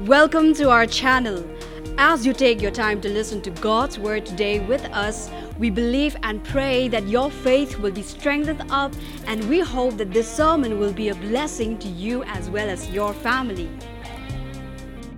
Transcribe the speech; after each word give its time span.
Welcome 0.00 0.52
to 0.56 0.68
our 0.68 0.84
channel. 0.84 1.42
As 1.96 2.26
you 2.26 2.34
take 2.34 2.60
your 2.60 2.70
time 2.70 3.00
to 3.00 3.08
listen 3.08 3.40
to 3.40 3.48
God's 3.50 3.98
word 3.98 4.26
today 4.26 4.60
with 4.60 4.84
us, 4.92 5.30
we 5.58 5.70
believe 5.70 6.14
and 6.22 6.44
pray 6.44 6.86
that 6.88 7.08
your 7.08 7.30
faith 7.30 7.78
will 7.78 7.92
be 7.92 8.02
strengthened 8.02 8.62
up, 8.70 8.92
and 9.26 9.42
we 9.48 9.60
hope 9.60 9.96
that 9.96 10.12
this 10.12 10.30
sermon 10.30 10.78
will 10.78 10.92
be 10.92 11.08
a 11.08 11.14
blessing 11.14 11.78
to 11.78 11.88
you 11.88 12.24
as 12.24 12.50
well 12.50 12.68
as 12.68 12.90
your 12.90 13.14
family. 13.14 13.70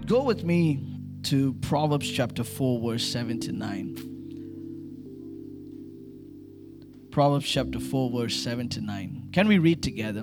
Go 0.06 0.22
with 0.22 0.44
me 0.44 0.80
to 1.24 1.54
Proverbs 1.54 2.08
chapter 2.08 2.44
4, 2.44 2.92
verse 2.92 3.04
7 3.04 3.40
to 3.40 3.50
9. 3.50 3.96
Proverbs 7.10 7.48
chapter 7.48 7.80
4, 7.80 8.10
verse 8.12 8.36
7 8.36 8.68
to 8.68 8.80
9. 8.80 9.30
Can 9.32 9.48
we 9.48 9.58
read 9.58 9.82
together? 9.82 10.22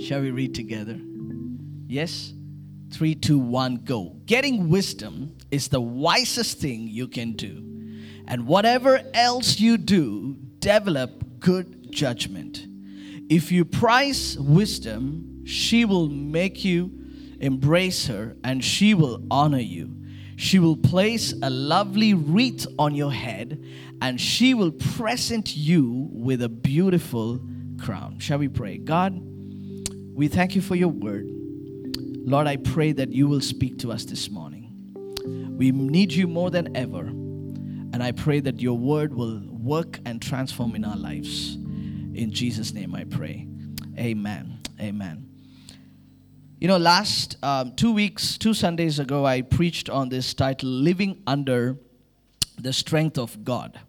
Shall 0.00 0.20
we 0.20 0.32
read 0.32 0.52
together? 0.52 0.98
Yes? 1.86 2.34
Three, 2.92 3.14
two, 3.14 3.38
one, 3.38 3.76
go. 3.76 4.16
Getting 4.26 4.68
wisdom 4.68 5.36
is 5.50 5.68
the 5.68 5.80
wisest 5.80 6.58
thing 6.58 6.88
you 6.88 7.08
can 7.08 7.32
do. 7.32 7.66
And 8.26 8.46
whatever 8.46 9.00
else 9.14 9.58
you 9.60 9.76
do, 9.76 10.36
develop 10.58 11.40
good 11.40 11.92
judgment. 11.92 12.66
If 13.28 13.52
you 13.52 13.64
prize 13.64 14.38
wisdom, 14.38 15.44
she 15.46 15.84
will 15.84 16.08
make 16.08 16.64
you 16.64 16.92
embrace 17.40 18.06
her 18.06 18.36
and 18.44 18.64
she 18.64 18.94
will 18.94 19.24
honor 19.30 19.58
you. 19.58 19.96
She 20.36 20.58
will 20.58 20.76
place 20.76 21.34
a 21.42 21.50
lovely 21.50 22.14
wreath 22.14 22.66
on 22.78 22.94
your 22.94 23.12
head 23.12 23.64
and 24.00 24.20
she 24.20 24.54
will 24.54 24.72
present 24.72 25.56
you 25.56 26.08
with 26.12 26.42
a 26.42 26.48
beautiful 26.48 27.40
crown. 27.78 28.18
Shall 28.18 28.38
we 28.38 28.48
pray? 28.48 28.78
God, 28.78 29.20
we 30.14 30.28
thank 30.28 30.54
you 30.54 30.62
for 30.62 30.74
your 30.74 30.88
word. 30.88 31.39
Lord, 32.30 32.46
I 32.46 32.58
pray 32.58 32.92
that 32.92 33.10
you 33.10 33.26
will 33.26 33.40
speak 33.40 33.80
to 33.80 33.90
us 33.90 34.04
this 34.04 34.30
morning. 34.30 35.56
We 35.58 35.72
need 35.72 36.12
you 36.12 36.28
more 36.28 36.48
than 36.48 36.76
ever. 36.76 37.00
And 37.00 38.04
I 38.04 38.12
pray 38.12 38.38
that 38.38 38.60
your 38.60 38.78
word 38.78 39.12
will 39.12 39.42
work 39.50 39.98
and 40.06 40.22
transform 40.22 40.76
in 40.76 40.84
our 40.84 40.96
lives. 40.96 41.56
In 41.56 42.30
Jesus' 42.30 42.72
name 42.72 42.94
I 42.94 43.02
pray. 43.02 43.48
Amen. 43.98 44.60
Amen. 44.80 45.28
You 46.60 46.68
know, 46.68 46.76
last 46.76 47.36
um, 47.42 47.74
two 47.74 47.92
weeks, 47.92 48.38
two 48.38 48.54
Sundays 48.54 49.00
ago, 49.00 49.26
I 49.26 49.42
preached 49.42 49.90
on 49.90 50.08
this 50.08 50.32
title, 50.32 50.68
Living 50.68 51.20
Under 51.26 51.78
the 52.56 52.72
Strength 52.72 53.18
of 53.18 53.44
God. 53.44 53.80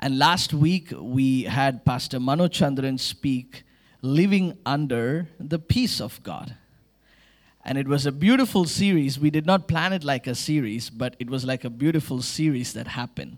And 0.00 0.18
last 0.18 0.52
week, 0.52 0.92
we 0.98 1.44
had 1.44 1.84
Pastor 1.84 2.18
Mano 2.18 2.48
Chandran 2.48 2.98
speak, 2.98 3.62
Living 4.02 4.58
Under 4.66 5.28
the 5.38 5.60
Peace 5.60 6.00
of 6.00 6.20
God. 6.24 6.56
And 7.68 7.76
it 7.76 7.86
was 7.86 8.06
a 8.06 8.12
beautiful 8.12 8.64
series. 8.64 9.20
We 9.20 9.28
did 9.28 9.44
not 9.44 9.68
plan 9.68 9.92
it 9.92 10.02
like 10.02 10.26
a 10.26 10.34
series, 10.34 10.88
but 10.88 11.14
it 11.18 11.28
was 11.28 11.44
like 11.44 11.64
a 11.64 11.70
beautiful 11.70 12.22
series 12.22 12.72
that 12.72 12.86
happened. 12.86 13.36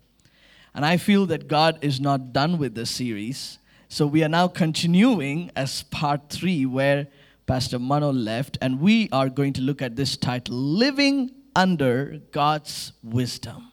And 0.73 0.87
I 0.87 0.99
feel 0.99 1.27
that 1.27 1.49
God 1.49 1.81
is 1.83 2.01
not 2.01 2.33
done 2.33 2.57
with 2.57 2.77
the 2.77 2.87
series. 2.87 3.59
So 3.89 4.07
we 4.07 4.23
are 4.23 4.29
now 4.29 4.47
continuing 4.47 5.51
as 5.57 5.83
part 5.83 6.31
three, 6.31 6.65
where 6.65 7.09
Pastor 7.49 7.81
Mano 7.81 8.13
left, 8.13 8.57
and 8.61 8.81
we 8.81 9.09
are 9.11 9.29
going 9.29 9.53
to 9.55 9.63
look 9.63 9.83
at 9.83 9.97
this 9.97 10.17
title 10.17 10.55
Living 10.55 11.33
Under 11.57 12.21
God's 12.31 12.93
Wisdom. 13.03 13.67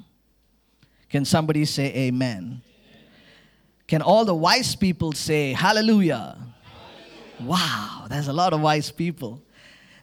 Can 1.11 1.23
somebody 1.23 1.65
say 1.65 1.93
amen? 1.93 2.33
amen. 2.35 2.61
Can 3.85 4.01
all 4.01 4.25
the 4.25 4.33
wise 4.33 4.75
people 4.75 5.11
say 5.11 5.53
hallelujah? 5.53 6.35
hallelujah? 6.63 7.47
Wow, 7.47 8.07
there's 8.09 8.27
a 8.27 8.33
lot 8.33 8.53
of 8.53 8.61
wise 8.61 8.89
people. 8.89 9.43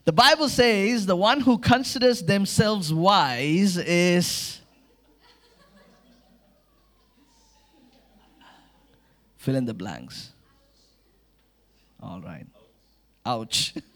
The 0.05 0.13
Bible 0.13 0.51
says 0.51 1.07
the 1.07 1.17
one 1.17 1.41
who 1.41 1.57
considers 1.57 2.23
themselves 2.23 2.93
wise 2.93 3.79
is. 3.79 4.61
Fill 9.39 9.55
in 9.57 9.65
the 9.65 9.75
blanks. 9.75 10.31
All 12.03 12.21
right. 12.21 12.47
Ouch. 13.25 13.75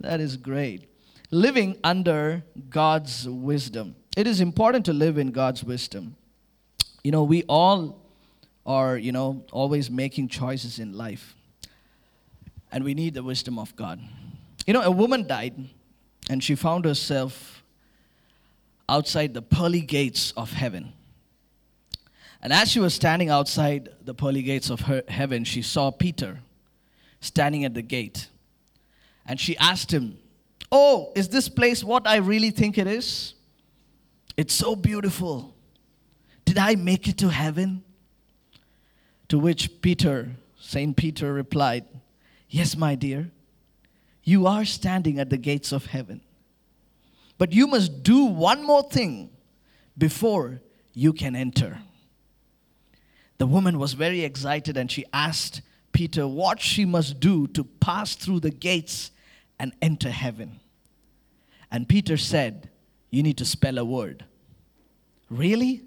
that 0.00 0.20
is 0.20 0.36
great. 0.36 0.88
Living 1.32 1.76
under 1.82 2.44
God's 2.70 3.28
wisdom. 3.28 3.96
It 4.16 4.28
is 4.28 4.40
important 4.40 4.86
to 4.86 4.92
live 4.92 5.18
in 5.18 5.32
God's 5.32 5.64
wisdom. 5.64 6.14
You 7.02 7.10
know, 7.10 7.24
we 7.24 7.42
all 7.44 8.00
are, 8.64 8.96
you 8.96 9.10
know, 9.10 9.44
always 9.50 9.90
making 9.90 10.28
choices 10.28 10.78
in 10.78 10.92
life 10.92 11.36
and 12.72 12.84
we 12.84 12.94
need 12.94 13.14
the 13.14 13.22
wisdom 13.22 13.58
of 13.58 13.74
God. 13.76 14.00
You 14.66 14.72
know, 14.72 14.82
a 14.82 14.90
woman 14.90 15.26
died 15.26 15.54
and 16.28 16.42
she 16.42 16.54
found 16.54 16.84
herself 16.84 17.62
outside 18.88 19.34
the 19.34 19.42
pearly 19.42 19.80
gates 19.80 20.32
of 20.36 20.52
heaven. 20.52 20.92
And 22.42 22.52
as 22.52 22.70
she 22.70 22.80
was 22.80 22.94
standing 22.94 23.28
outside 23.28 23.90
the 24.04 24.14
pearly 24.14 24.42
gates 24.42 24.70
of 24.70 24.82
her 24.82 25.02
heaven, 25.08 25.44
she 25.44 25.62
saw 25.62 25.90
Peter 25.90 26.40
standing 27.20 27.64
at 27.64 27.74
the 27.74 27.82
gate. 27.82 28.28
And 29.26 29.40
she 29.40 29.56
asked 29.56 29.92
him, 29.92 30.18
Oh, 30.70 31.12
is 31.14 31.28
this 31.28 31.48
place 31.48 31.82
what 31.82 32.06
I 32.06 32.16
really 32.16 32.50
think 32.50 32.76
it 32.76 32.86
is? 32.86 33.34
It's 34.36 34.52
so 34.52 34.76
beautiful. 34.76 35.54
Did 36.44 36.58
I 36.58 36.74
make 36.74 37.08
it 37.08 37.18
to 37.18 37.28
heaven? 37.28 37.82
To 39.28 39.38
which 39.38 39.80
Peter, 39.80 40.30
Saint 40.58 40.96
Peter, 40.96 41.32
replied, 41.32 41.84
Yes, 42.56 42.74
my 42.74 42.94
dear, 42.94 43.30
you 44.24 44.46
are 44.46 44.64
standing 44.64 45.18
at 45.18 45.28
the 45.28 45.36
gates 45.36 45.72
of 45.72 45.84
heaven. 45.84 46.22
But 47.36 47.52
you 47.52 47.66
must 47.66 48.02
do 48.02 48.24
one 48.24 48.64
more 48.64 48.82
thing 48.82 49.28
before 49.98 50.62
you 50.94 51.12
can 51.12 51.36
enter. 51.36 51.80
The 53.36 53.44
woman 53.44 53.78
was 53.78 53.92
very 53.92 54.22
excited 54.22 54.78
and 54.78 54.90
she 54.90 55.04
asked 55.12 55.60
Peter 55.92 56.26
what 56.26 56.58
she 56.58 56.86
must 56.86 57.20
do 57.20 57.46
to 57.48 57.62
pass 57.62 58.14
through 58.14 58.40
the 58.40 58.50
gates 58.50 59.10
and 59.58 59.74
enter 59.82 60.08
heaven. 60.10 60.58
And 61.70 61.86
Peter 61.86 62.16
said, 62.16 62.70
You 63.10 63.22
need 63.22 63.36
to 63.36 63.44
spell 63.44 63.76
a 63.76 63.84
word. 63.84 64.24
Really? 65.28 65.82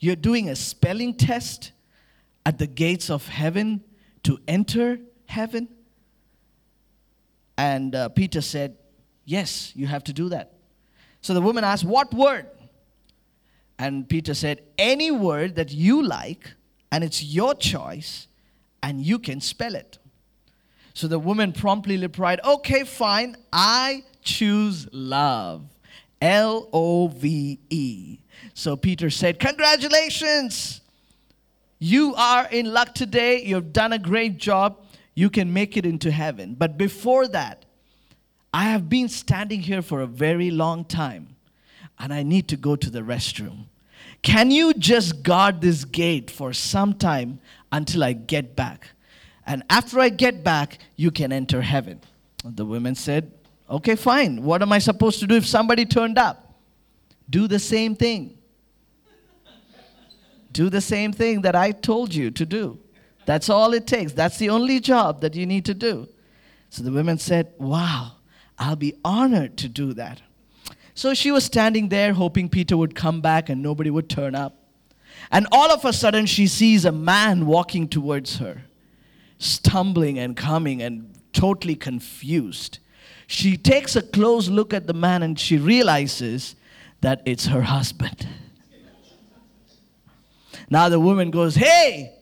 You're 0.00 0.16
doing 0.16 0.48
a 0.48 0.56
spelling 0.56 1.14
test 1.14 1.70
at 2.44 2.58
the 2.58 2.66
gates 2.66 3.10
of 3.10 3.28
heaven 3.28 3.84
to 4.24 4.40
enter 4.48 4.98
heaven? 5.26 5.68
And 7.60 7.94
uh, 7.94 8.08
Peter 8.08 8.40
said, 8.40 8.78
Yes, 9.26 9.72
you 9.76 9.86
have 9.86 10.02
to 10.04 10.14
do 10.14 10.30
that. 10.30 10.54
So 11.20 11.34
the 11.34 11.42
woman 11.42 11.62
asked, 11.62 11.84
What 11.84 12.12
word? 12.14 12.46
And 13.78 14.08
Peter 14.08 14.32
said, 14.32 14.62
Any 14.78 15.10
word 15.10 15.56
that 15.56 15.70
you 15.70 16.02
like, 16.02 16.54
and 16.90 17.04
it's 17.04 17.22
your 17.22 17.54
choice, 17.54 18.28
and 18.82 19.02
you 19.02 19.18
can 19.18 19.42
spell 19.42 19.74
it. 19.74 19.98
So 20.94 21.06
the 21.06 21.18
woman 21.18 21.52
promptly 21.52 21.98
replied, 21.98 22.40
Okay, 22.42 22.84
fine, 22.84 23.36
I 23.52 24.04
choose 24.22 24.88
love. 24.90 25.62
L 26.22 26.66
O 26.72 27.08
V 27.08 27.58
E. 27.68 28.20
So 28.54 28.74
Peter 28.74 29.10
said, 29.10 29.38
Congratulations! 29.38 30.80
You 31.78 32.14
are 32.14 32.48
in 32.50 32.72
luck 32.72 32.94
today. 32.94 33.42
You've 33.44 33.74
done 33.74 33.92
a 33.92 33.98
great 33.98 34.38
job 34.38 34.78
you 35.20 35.28
can 35.28 35.52
make 35.52 35.76
it 35.76 35.84
into 35.84 36.10
heaven. 36.10 36.54
But 36.58 36.78
before 36.78 37.28
that, 37.28 37.66
I 38.54 38.64
have 38.70 38.88
been 38.88 39.10
standing 39.10 39.60
here 39.60 39.82
for 39.82 40.00
a 40.00 40.06
very 40.06 40.50
long 40.50 40.86
time 40.86 41.36
and 41.98 42.10
I 42.10 42.22
need 42.22 42.48
to 42.48 42.56
go 42.56 42.74
to 42.74 42.88
the 42.88 43.00
restroom. 43.00 43.66
Can 44.22 44.50
you 44.50 44.72
just 44.72 45.22
guard 45.22 45.60
this 45.60 45.84
gate 45.84 46.30
for 46.30 46.54
some 46.54 46.94
time 46.94 47.38
until 47.70 48.02
I 48.02 48.14
get 48.14 48.56
back? 48.56 48.88
And 49.46 49.62
after 49.68 50.00
I 50.00 50.08
get 50.08 50.42
back, 50.42 50.78
you 50.96 51.10
can 51.10 51.32
enter 51.32 51.60
heaven. 51.60 52.00
The 52.42 52.64
women 52.64 52.94
said, 52.94 53.30
Okay, 53.68 53.96
fine. 53.96 54.42
What 54.42 54.62
am 54.62 54.72
I 54.72 54.78
supposed 54.78 55.20
to 55.20 55.26
do 55.26 55.36
if 55.36 55.46
somebody 55.46 55.84
turned 55.84 56.18
up? 56.18 56.54
Do 57.28 57.46
the 57.46 57.58
same 57.58 57.94
thing. 57.94 58.38
do 60.52 60.70
the 60.70 60.80
same 60.80 61.12
thing 61.12 61.42
that 61.42 61.54
I 61.54 61.72
told 61.72 62.14
you 62.14 62.30
to 62.30 62.46
do. 62.46 62.78
That's 63.30 63.48
all 63.48 63.74
it 63.74 63.86
takes. 63.86 64.12
That's 64.12 64.38
the 64.38 64.48
only 64.48 64.80
job 64.80 65.20
that 65.20 65.36
you 65.36 65.46
need 65.46 65.64
to 65.66 65.72
do. 65.72 66.08
So 66.68 66.82
the 66.82 66.90
women 66.90 67.16
said, 67.16 67.52
Wow, 67.58 68.14
I'll 68.58 68.74
be 68.74 68.94
honored 69.04 69.56
to 69.58 69.68
do 69.68 69.92
that. 69.92 70.20
So 70.94 71.14
she 71.14 71.30
was 71.30 71.44
standing 71.44 71.90
there 71.90 72.12
hoping 72.12 72.48
Peter 72.48 72.76
would 72.76 72.96
come 72.96 73.20
back 73.20 73.48
and 73.48 73.62
nobody 73.62 73.88
would 73.88 74.10
turn 74.10 74.34
up. 74.34 74.56
And 75.30 75.46
all 75.52 75.70
of 75.70 75.84
a 75.84 75.92
sudden, 75.92 76.26
she 76.26 76.48
sees 76.48 76.84
a 76.84 76.90
man 76.90 77.46
walking 77.46 77.86
towards 77.86 78.38
her, 78.38 78.62
stumbling 79.38 80.18
and 80.18 80.36
coming 80.36 80.82
and 80.82 81.14
totally 81.32 81.76
confused. 81.76 82.80
She 83.28 83.56
takes 83.56 83.94
a 83.94 84.02
close 84.02 84.48
look 84.48 84.74
at 84.74 84.88
the 84.88 84.92
man 84.92 85.22
and 85.22 85.38
she 85.38 85.56
realizes 85.56 86.56
that 87.00 87.22
it's 87.24 87.46
her 87.46 87.62
husband. 87.62 88.26
Now 90.68 90.88
the 90.88 90.98
woman 90.98 91.30
goes, 91.30 91.54
Hey, 91.54 92.16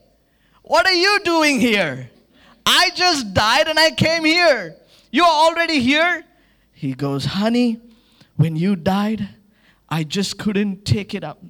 what 0.69 0.85
are 0.85 0.93
you 0.93 1.19
doing 1.23 1.59
here? 1.59 2.11
I 2.63 2.91
just 2.93 3.33
died 3.33 3.67
and 3.67 3.79
I 3.79 3.89
came 3.89 4.23
here. 4.23 4.75
You're 5.11 5.25
already 5.25 5.79
here? 5.79 6.23
He 6.73 6.93
goes, 6.93 7.25
Honey, 7.25 7.81
when 8.35 8.55
you 8.55 8.75
died, 8.75 9.29
I 9.89 10.03
just 10.03 10.37
couldn't 10.37 10.85
take 10.85 11.15
it 11.15 11.23
up. 11.23 11.41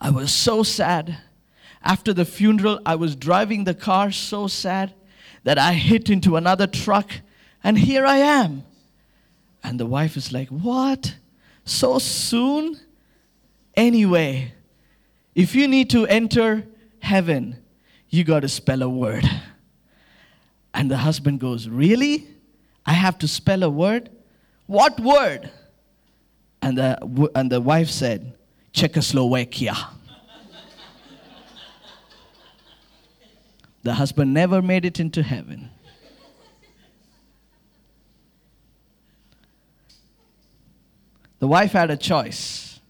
I 0.00 0.10
was 0.10 0.32
so 0.32 0.64
sad. 0.64 1.18
After 1.84 2.12
the 2.12 2.24
funeral, 2.24 2.80
I 2.84 2.96
was 2.96 3.14
driving 3.14 3.62
the 3.62 3.74
car 3.74 4.10
so 4.10 4.48
sad 4.48 4.92
that 5.44 5.56
I 5.56 5.74
hit 5.74 6.10
into 6.10 6.34
another 6.34 6.66
truck, 6.66 7.12
and 7.62 7.78
here 7.78 8.04
I 8.04 8.16
am. 8.16 8.64
And 9.62 9.78
the 9.78 9.86
wife 9.86 10.16
is 10.16 10.32
like, 10.32 10.48
What? 10.48 11.14
So 11.64 12.00
soon? 12.00 12.80
Anyway, 13.76 14.52
if 15.36 15.54
you 15.54 15.68
need 15.68 15.90
to 15.90 16.08
enter 16.08 16.66
heaven, 16.98 17.56
you 18.10 18.24
got 18.24 18.40
to 18.40 18.48
spell 18.48 18.82
a 18.82 18.88
word. 18.88 19.24
And 20.74 20.90
the 20.90 20.98
husband 20.98 21.40
goes, 21.40 21.68
Really? 21.68 22.26
I 22.86 22.92
have 22.92 23.18
to 23.18 23.28
spell 23.28 23.62
a 23.62 23.70
word? 23.70 24.10
What 24.66 24.98
word? 25.00 25.50
And 26.62 26.78
the, 26.78 27.30
and 27.34 27.50
the 27.50 27.60
wife 27.60 27.88
said, 27.88 28.34
Czechoslovakia. 28.72 29.74
the 33.82 33.94
husband 33.94 34.34
never 34.34 34.60
made 34.60 34.84
it 34.84 35.00
into 35.00 35.22
heaven. 35.22 35.70
The 41.38 41.48
wife 41.48 41.72
had 41.72 41.90
a 41.90 41.96
choice 41.96 42.80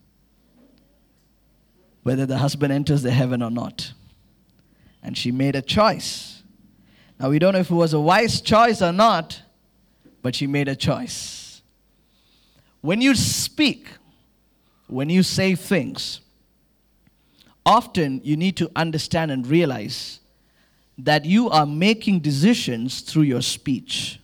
whether 2.03 2.27
the 2.27 2.39
husband 2.39 2.73
enters 2.73 3.03
the 3.03 3.11
heaven 3.11 3.43
or 3.43 3.51
not. 3.51 3.90
And 5.03 5.17
she 5.17 5.33
made 5.33 5.57
a 5.57 5.63
choice. 5.63 6.43
Now, 7.19 7.31
we 7.31 7.39
don't 7.39 7.53
know 7.53 7.61
if 7.61 7.71
it 7.71 7.75
was 7.75 7.93
a 7.93 8.01
wise 8.01 8.41
choice 8.41 8.83
or 8.83 8.93
not, 8.93 9.43
but 10.23 10.35
she 10.35 10.47
made 10.47 10.69
a 10.69 10.77
choice. 10.77 11.63
When 12.81 13.01
you 13.01 13.15
speak, 13.15 13.89
when 14.87 15.11
you 15.11 15.23
say 15.23 15.55
things, 15.55 16.21
often 17.65 18.21
you 18.25 18.37
need 18.37 18.57
to 18.57 18.71
understand 18.75 19.31
and 19.31 19.47
realize 19.47 20.21
that 20.99 21.25
you 21.25 21.51
are 21.51 21.67
making 21.67 22.21
decisions 22.21 23.01
through 23.01 23.23
your 23.23 23.43
speech. 23.43 24.19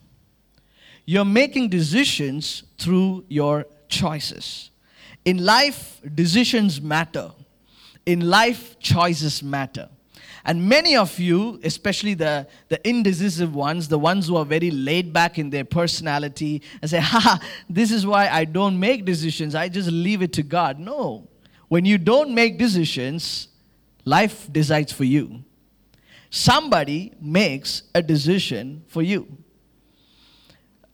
You're 1.05 1.25
making 1.25 1.69
decisions 1.69 2.65
through 2.79 3.25
your 3.29 3.67
choices. 3.89 4.71
In 5.25 5.45
life, 5.45 6.01
decisions 6.15 6.81
matter. 6.81 7.31
In 8.05 8.29
life, 8.29 8.79
choices 8.81 9.43
matter. 9.43 9.89
And 10.47 10.69
many 10.69 10.97
of 10.97 11.19
you, 11.19 11.59
especially 11.65 12.15
the, 12.15 12.47
the 12.69 12.89
indecisive 12.89 13.53
ones, 13.53 13.89
the 13.89 13.99
ones 13.99 14.29
who 14.29 14.37
are 14.37 14.45
very 14.45 14.71
laid 14.71 15.13
back 15.13 15.41
in 15.41 15.51
their 15.51 15.65
personality, 15.65 16.63
and 16.81 16.89
say, 16.89 17.01
ha, 17.03 17.41
this 17.69 17.91
is 17.91 18.07
why 18.07 18.29
I 18.29 18.45
don't 18.45 18.79
make 18.79 19.05
decisions, 19.05 19.57
I 19.57 19.69
just 19.69 19.91
leave 19.91 20.23
it 20.23 20.33
to 20.35 20.45
God. 20.45 20.79
No. 20.79 21.29
When 21.67 21.85
you 21.85 21.99
don't 21.99 22.33
make 22.33 22.59
decisions, 22.59 23.49
life 24.05 24.49
decides 24.53 24.93
for 24.93 25.03
you. 25.03 25.43
Somebody 26.31 27.13
makes 27.21 27.83
a 27.93 28.01
decision 28.01 28.85
for 28.87 29.03
you. 29.03 29.27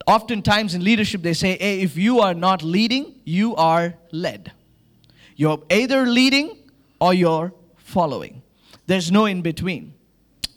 Oftentimes 0.06 0.75
in 0.75 0.82
leadership, 0.82 1.20
they 1.20 1.34
say, 1.34 1.58
hey, 1.58 1.82
if 1.82 1.96
you 1.99 2.20
are 2.20 2.34
not 2.34 2.62
leading, 2.62 3.20
you 3.25 3.54
are 3.56 3.94
led. 4.12 4.52
You're 5.37 5.62
either 5.70 6.06
leading 6.06 6.56
or 7.00 7.12
you're 7.12 7.52
following. 7.76 8.41
There's 8.87 9.11
no 9.11 9.26
in 9.26 9.43
between. 9.43 9.94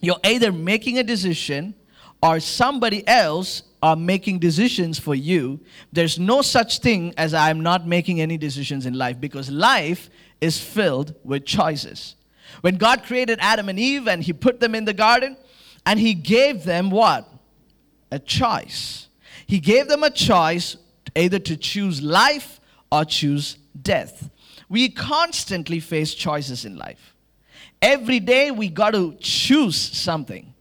You're 0.01 0.19
either 0.23 0.51
making 0.51 0.97
a 0.97 1.03
decision 1.03 1.75
or 2.21 2.39
somebody 2.39 3.07
else 3.07 3.63
are 3.81 3.95
making 3.95 4.39
decisions 4.39 4.97
for 4.97 5.13
you. 5.13 5.59
There's 5.93 6.17
no 6.17 6.41
such 6.41 6.79
thing 6.79 7.13
as 7.17 7.33
I'm 7.33 7.61
not 7.61 7.85
making 7.87 8.19
any 8.21 8.37
decisions 8.37 8.85
in 8.85 8.95
life 8.95 9.19
because 9.19 9.49
life 9.51 10.09
is 10.41 10.59
filled 10.59 11.13
with 11.23 11.45
choices. 11.45 12.15
When 12.61 12.77
God 12.77 13.03
created 13.03 13.39
Adam 13.41 13.69
and 13.69 13.79
Eve 13.79 14.07
and 14.07 14.23
He 14.23 14.33
put 14.33 14.59
them 14.59 14.75
in 14.75 14.85
the 14.85 14.93
garden, 14.93 15.37
and 15.85 15.99
He 15.99 16.13
gave 16.13 16.63
them 16.63 16.89
what? 16.89 17.29
A 18.11 18.19
choice. 18.19 19.07
He 19.45 19.59
gave 19.59 19.87
them 19.87 20.03
a 20.03 20.09
choice 20.09 20.77
either 21.15 21.39
to 21.39 21.57
choose 21.57 22.01
life 22.01 22.59
or 22.91 23.05
choose 23.05 23.57
death. 23.79 24.29
We 24.67 24.89
constantly 24.89 25.79
face 25.79 26.13
choices 26.13 26.65
in 26.65 26.77
life. 26.77 27.14
Every 27.81 28.19
day 28.19 28.51
we 28.51 28.69
got 28.69 28.93
to 28.93 29.15
choose 29.19 29.77
something. 29.77 30.53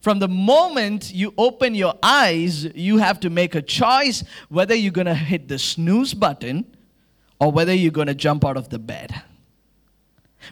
From 0.00 0.18
the 0.18 0.28
moment 0.28 1.12
you 1.14 1.32
open 1.38 1.74
your 1.74 1.94
eyes, 2.02 2.64
you 2.74 2.98
have 2.98 3.20
to 3.20 3.30
make 3.30 3.54
a 3.54 3.62
choice 3.62 4.24
whether 4.48 4.74
you're 4.74 4.90
going 4.90 5.06
to 5.06 5.14
hit 5.14 5.46
the 5.46 5.58
snooze 5.58 6.12
button 6.12 6.76
or 7.38 7.52
whether 7.52 7.72
you're 7.72 7.92
going 7.92 8.08
to 8.08 8.14
jump 8.14 8.44
out 8.44 8.56
of 8.56 8.68
the 8.68 8.80
bed. 8.80 9.22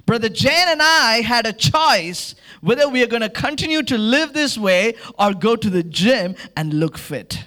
Brother 0.07 0.29
Jan 0.29 0.69
and 0.69 0.81
I 0.81 1.21
had 1.23 1.47
a 1.47 1.53
choice 1.53 2.37
whether 2.61 2.89
we 2.89 3.03
are 3.03 3.09
going 3.09 3.23
to 3.23 3.29
continue 3.29 3.83
to 3.83 3.99
live 3.99 4.33
this 4.33 4.57
way 4.57 4.95
or 5.19 5.35
go 5.35 5.57
to 5.57 5.69
the 5.69 5.83
gym 5.83 6.37
and 6.57 6.75
look 6.75 6.97
fit. 6.97 7.45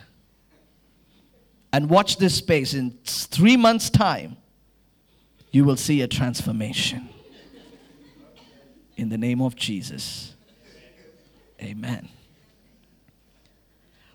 And 1.71 1.89
watch 1.89 2.17
this 2.17 2.35
space. 2.35 2.73
In 2.73 2.99
three 3.05 3.55
months' 3.55 3.89
time, 3.89 4.35
you 5.51 5.63
will 5.63 5.77
see 5.77 6.01
a 6.01 6.07
transformation 6.07 7.09
in 9.03 9.09
the 9.09 9.17
name 9.17 9.41
of 9.41 9.53
Jesus. 9.53 10.33
Amen. 11.61 12.07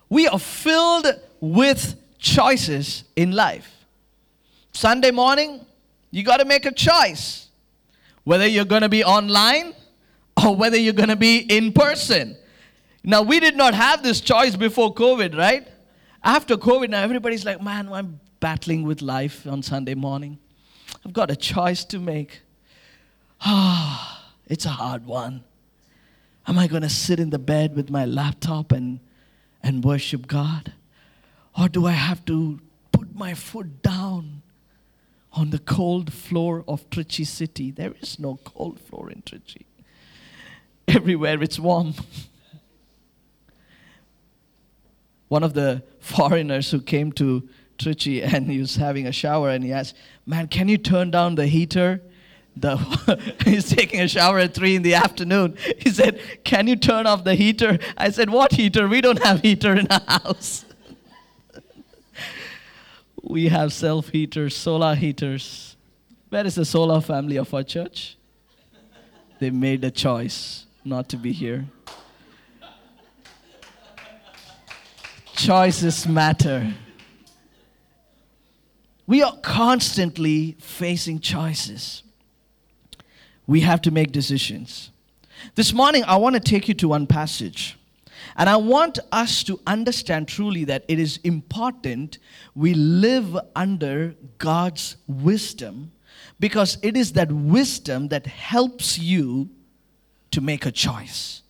We 0.09 0.27
are 0.27 0.39
filled 0.39 1.05
with 1.39 1.95
choices 2.17 3.03
in 3.15 3.31
life. 3.31 3.85
Sunday 4.71 5.11
morning, 5.11 5.63
you 6.09 6.23
got 6.23 6.37
to 6.37 6.45
make 6.45 6.65
a 6.65 6.71
choice 6.71 7.49
whether 8.23 8.47
you're 8.47 8.65
going 8.65 8.81
to 8.81 8.89
be 8.89 9.03
online 9.03 9.75
or 10.43 10.55
whether 10.55 10.75
you're 10.75 10.91
going 10.93 11.09
to 11.09 11.15
be 11.15 11.37
in 11.37 11.71
person. 11.71 12.35
Now, 13.03 13.21
we 13.21 13.39
did 13.39 13.55
not 13.55 13.75
have 13.75 14.01
this 14.01 14.19
choice 14.21 14.55
before 14.55 14.91
COVID, 14.95 15.37
right? 15.37 15.67
After 16.23 16.57
COVID, 16.57 16.89
now 16.89 17.03
everybody's 17.03 17.45
like, 17.45 17.61
man, 17.61 17.93
I'm 17.93 18.19
battling 18.39 18.81
with 18.83 19.03
life 19.03 19.45
on 19.45 19.61
Sunday 19.61 19.93
morning. 19.93 20.39
I've 21.05 21.13
got 21.13 21.29
a 21.29 21.35
choice 21.35 21.85
to 21.85 21.99
make. 21.99 22.41
Ah. 23.41 24.18
It's 24.49 24.65
a 24.65 24.69
hard 24.69 25.05
one. 25.05 25.43
Am 26.47 26.57
I 26.57 26.67
going 26.67 26.81
to 26.81 26.89
sit 26.89 27.19
in 27.19 27.29
the 27.29 27.39
bed 27.39 27.75
with 27.75 27.91
my 27.91 28.05
laptop 28.05 28.71
and, 28.71 28.99
and 29.61 29.83
worship 29.83 30.27
God? 30.27 30.73
Or 31.57 31.69
do 31.69 31.85
I 31.85 31.91
have 31.91 32.25
to 32.25 32.59
put 32.91 33.15
my 33.15 33.35
foot 33.35 33.83
down 33.83 34.41
on 35.31 35.51
the 35.51 35.59
cold 35.59 36.11
floor 36.11 36.63
of 36.67 36.89
Trichy 36.89 37.27
City? 37.27 37.69
There 37.69 37.93
is 38.01 38.17
no 38.17 38.39
cold 38.43 38.79
floor 38.79 39.11
in 39.11 39.21
Trichy. 39.21 39.65
Everywhere 40.87 41.43
it's 41.43 41.59
warm. 41.59 41.93
One 45.27 45.43
of 45.43 45.53
the 45.53 45.83
foreigners 45.99 46.71
who 46.71 46.81
came 46.81 47.11
to 47.13 47.47
Trichy 47.77 48.23
and 48.33 48.49
he 48.49 48.57
was 48.57 48.77
having 48.77 49.05
a 49.05 49.11
shower 49.11 49.49
and 49.51 49.63
he 49.63 49.71
asked, 49.71 49.95
Man, 50.25 50.47
can 50.47 50.67
you 50.67 50.79
turn 50.79 51.11
down 51.11 51.35
the 51.35 51.45
heater? 51.45 52.01
The 52.55 52.77
he's 53.45 53.69
taking 53.69 54.01
a 54.01 54.07
shower 54.07 54.39
at 54.39 54.53
three 54.53 54.75
in 54.75 54.81
the 54.81 54.95
afternoon. 54.95 55.57
He 55.77 55.89
said, 55.89 56.19
"Can 56.43 56.67
you 56.67 56.75
turn 56.75 57.07
off 57.07 57.23
the 57.23 57.35
heater?" 57.35 57.79
I 57.97 58.09
said, 58.09 58.29
"What 58.29 58.53
heater? 58.53 58.87
We 58.87 59.01
don't 59.01 59.23
have 59.23 59.41
heater 59.41 59.75
in 59.75 59.87
our 59.89 60.01
house. 60.07 60.65
we 63.23 63.49
have 63.49 63.73
self 63.73 64.09
heaters, 64.09 64.55
solar 64.55 64.95
heaters. 64.95 65.75
Where 66.29 66.45
is 66.45 66.55
the 66.55 66.65
solar 66.65 67.01
family 67.01 67.37
of 67.37 67.53
our 67.53 67.63
church? 67.63 68.17
They 69.39 69.49
made 69.49 69.83
a 69.83 69.91
choice 69.91 70.65
not 70.83 71.09
to 71.09 71.17
be 71.17 71.31
here. 71.31 71.65
Choices 75.33 76.05
matter. 76.05 76.73
We 79.07 79.23
are 79.23 79.35
constantly 79.41 80.57
facing 80.59 81.19
choices 81.21 82.03
we 83.49 83.61
have 83.61 83.81
to 83.81 83.89
make 83.89 84.11
decisions. 84.11 84.91
This 85.55 85.73
morning, 85.73 86.03
I 86.05 86.17
want 86.17 86.35
to 86.35 86.39
take 86.39 86.67
you 86.67 86.75
to 86.75 86.89
one 86.89 87.07
passage. 87.07 87.79
And 88.35 88.47
I 88.47 88.57
want 88.57 88.99
us 89.11 89.43
to 89.45 89.59
understand 89.65 90.27
truly 90.27 90.65
that 90.65 90.85
it 90.87 90.99
is 90.99 91.17
important 91.23 92.19
we 92.53 92.75
live 92.75 93.35
under 93.55 94.15
God's 94.37 94.97
wisdom 95.07 95.91
because 96.39 96.77
it 96.83 96.95
is 96.95 97.13
that 97.13 97.31
wisdom 97.31 98.09
that 98.09 98.27
helps 98.27 98.99
you 98.99 99.49
to 100.29 100.41
make 100.41 100.67
a 100.67 100.71
choice. 100.71 101.41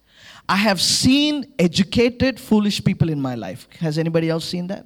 I 0.47 0.55
have 0.55 0.79
seen 0.79 1.53
educated, 1.59 2.39
foolish 2.39 2.81
people 2.81 3.09
in 3.09 3.19
my 3.19 3.35
life. 3.35 3.67
Has 3.81 3.97
anybody 3.97 4.29
else 4.29 4.45
seen 4.45 4.67
that? 4.67 4.85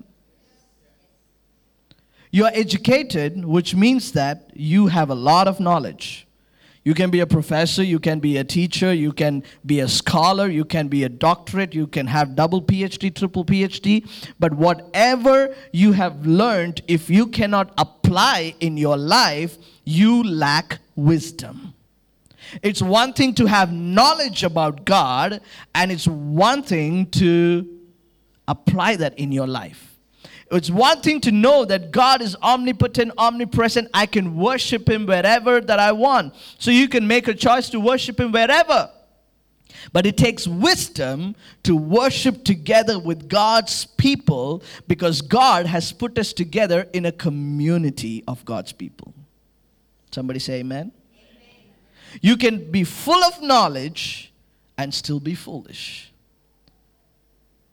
You 2.32 2.46
are 2.46 2.52
educated, 2.56 3.46
which 3.46 3.76
means 3.76 4.14
that 4.14 4.50
you 4.56 4.88
have 4.88 5.12
a 5.12 5.16
lot 5.16 5.48
of 5.48 5.60
knowledge. 5.60 6.26
You 6.84 6.94
can 6.94 7.10
be 7.10 7.22
a 7.22 7.28
professor, 7.28 7.82
you 7.82 8.00
can 8.00 8.20
be 8.20 8.38
a 8.38 8.44
teacher, 8.44 8.94
you 8.94 9.14
can 9.14 9.44
be 9.66 9.80
a 9.80 9.88
scholar, 9.88 10.50
you 10.50 10.66
can 10.66 10.90
be 10.90 11.06
a 11.06 11.10
doctorate, 11.10 11.74
you 11.74 11.88
can 11.88 12.08
have 12.08 12.36
double 12.36 12.62
PhD, 12.62 13.16
triple 13.16 13.46
PhD. 13.46 14.06
But 14.38 14.54
whatever 14.54 15.56
you 15.72 15.94
have 15.94 16.26
learned, 16.26 16.82
if 16.88 17.10
you 17.10 17.28
cannot 17.28 17.74
apply 17.78 18.56
in 18.60 18.76
your 18.76 18.98
life, 18.98 19.58
you 19.86 20.24
lack 20.24 20.80
wisdom. 20.96 21.74
It's 22.62 22.82
one 22.82 23.14
thing 23.14 23.34
to 23.36 23.46
have 23.46 23.72
knowledge 23.72 24.44
about 24.44 24.84
God, 24.84 25.40
and 25.74 25.92
it's 25.92 26.08
one 26.08 26.64
thing 26.64 27.06
to 27.12 27.68
apply 28.48 28.98
that 28.98 29.18
in 29.18 29.32
your 29.32 29.48
life. 29.48 29.93
It's 30.54 30.70
one 30.70 31.02
thing 31.02 31.20
to 31.22 31.32
know 31.32 31.66
that 31.66 31.92
God 31.92 32.22
is 32.22 32.36
omnipotent, 32.42 33.12
omnipresent. 33.18 33.90
I 33.94 34.06
can 34.06 34.36
worship 34.36 34.88
Him 34.88 35.06
wherever 35.06 35.60
that 35.60 35.80
I 35.80 35.92
want. 35.92 36.34
So 36.60 36.70
you 36.70 36.88
can 36.88 37.08
make 37.08 37.28
a 37.28 37.34
choice 37.34 37.70
to 37.72 37.80
worship 37.80 38.20
Him 38.20 38.32
wherever. 38.32 38.92
But 39.92 40.06
it 40.06 40.16
takes 40.16 40.48
wisdom 40.48 41.36
to 41.64 41.76
worship 41.76 42.44
together 42.44 43.00
with 43.00 43.28
God's 43.28 43.86
people 43.86 44.64
because 44.88 45.22
God 45.22 45.66
has 45.66 45.92
put 45.92 46.18
us 46.18 46.32
together 46.32 46.88
in 46.94 47.06
a 47.06 47.12
community 47.12 48.24
of 48.28 48.46
God's 48.46 48.72
people. 48.72 49.14
Somebody 50.12 50.40
say 50.40 50.60
amen. 50.60 50.92
amen. 51.16 51.74
You 52.22 52.38
can 52.38 52.72
be 52.72 52.84
full 52.84 53.24
of 53.24 53.42
knowledge 53.42 54.32
and 54.78 54.94
still 54.94 55.20
be 55.20 55.36
foolish. 55.36 56.12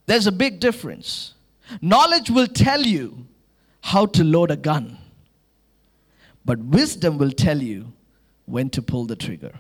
There's 0.07 0.27
a 0.27 0.33
big 0.33 0.59
difference. 0.59 1.35
Knowledge 1.81 2.31
will 2.31 2.47
tell 2.47 2.83
you 2.83 3.27
how 3.83 4.07
to 4.07 4.25
load 4.25 4.51
a 4.51 4.57
gun, 4.57 4.99
but 6.45 6.59
wisdom 6.59 7.19
will 7.19 7.31
tell 7.31 7.63
you 7.63 7.93
when 8.47 8.71
to 8.71 8.83
pull 8.83 9.07
the 9.07 9.17
trigger. 9.17 9.53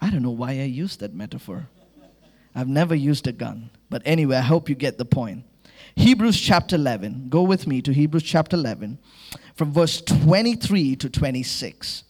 I 0.00 0.10
don't 0.10 0.22
know 0.22 0.30
why 0.30 0.50
I 0.50 0.64
used 0.64 1.00
that 1.00 1.14
metaphor. 1.14 1.68
I've 2.54 2.68
never 2.68 2.94
used 2.94 3.26
a 3.26 3.32
gun. 3.32 3.70
But 3.90 4.02
anyway, 4.04 4.36
I 4.36 4.42
hope 4.42 4.68
you 4.68 4.74
get 4.74 4.98
the 4.98 5.04
point. 5.04 5.44
Hebrews 5.96 6.40
chapter 6.40 6.76
11. 6.76 7.28
Go 7.28 7.42
with 7.42 7.66
me 7.66 7.80
to 7.82 7.92
Hebrews 7.92 8.22
chapter 8.22 8.56
11 8.56 8.98
from 9.54 9.72
verse 9.72 10.00
23 10.00 10.96
to 10.96 11.08
26. 11.08 12.04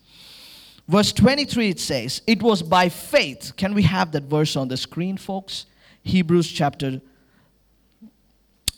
Verse 0.89 1.13
23 1.13 1.69
it 1.69 1.81
says, 1.81 2.23
It 2.27 2.43
was 2.43 2.63
by 2.63 2.89
faith. 2.89 3.53
Can 3.57 3.75
we 3.75 3.83
have 3.83 4.13
that 4.13 4.25
verse 4.25 4.57
on 4.57 4.69
the 4.69 4.77
screen, 4.77 5.17
folks? 5.17 5.67
Hebrews 6.03 6.51
chapter 6.51 7.01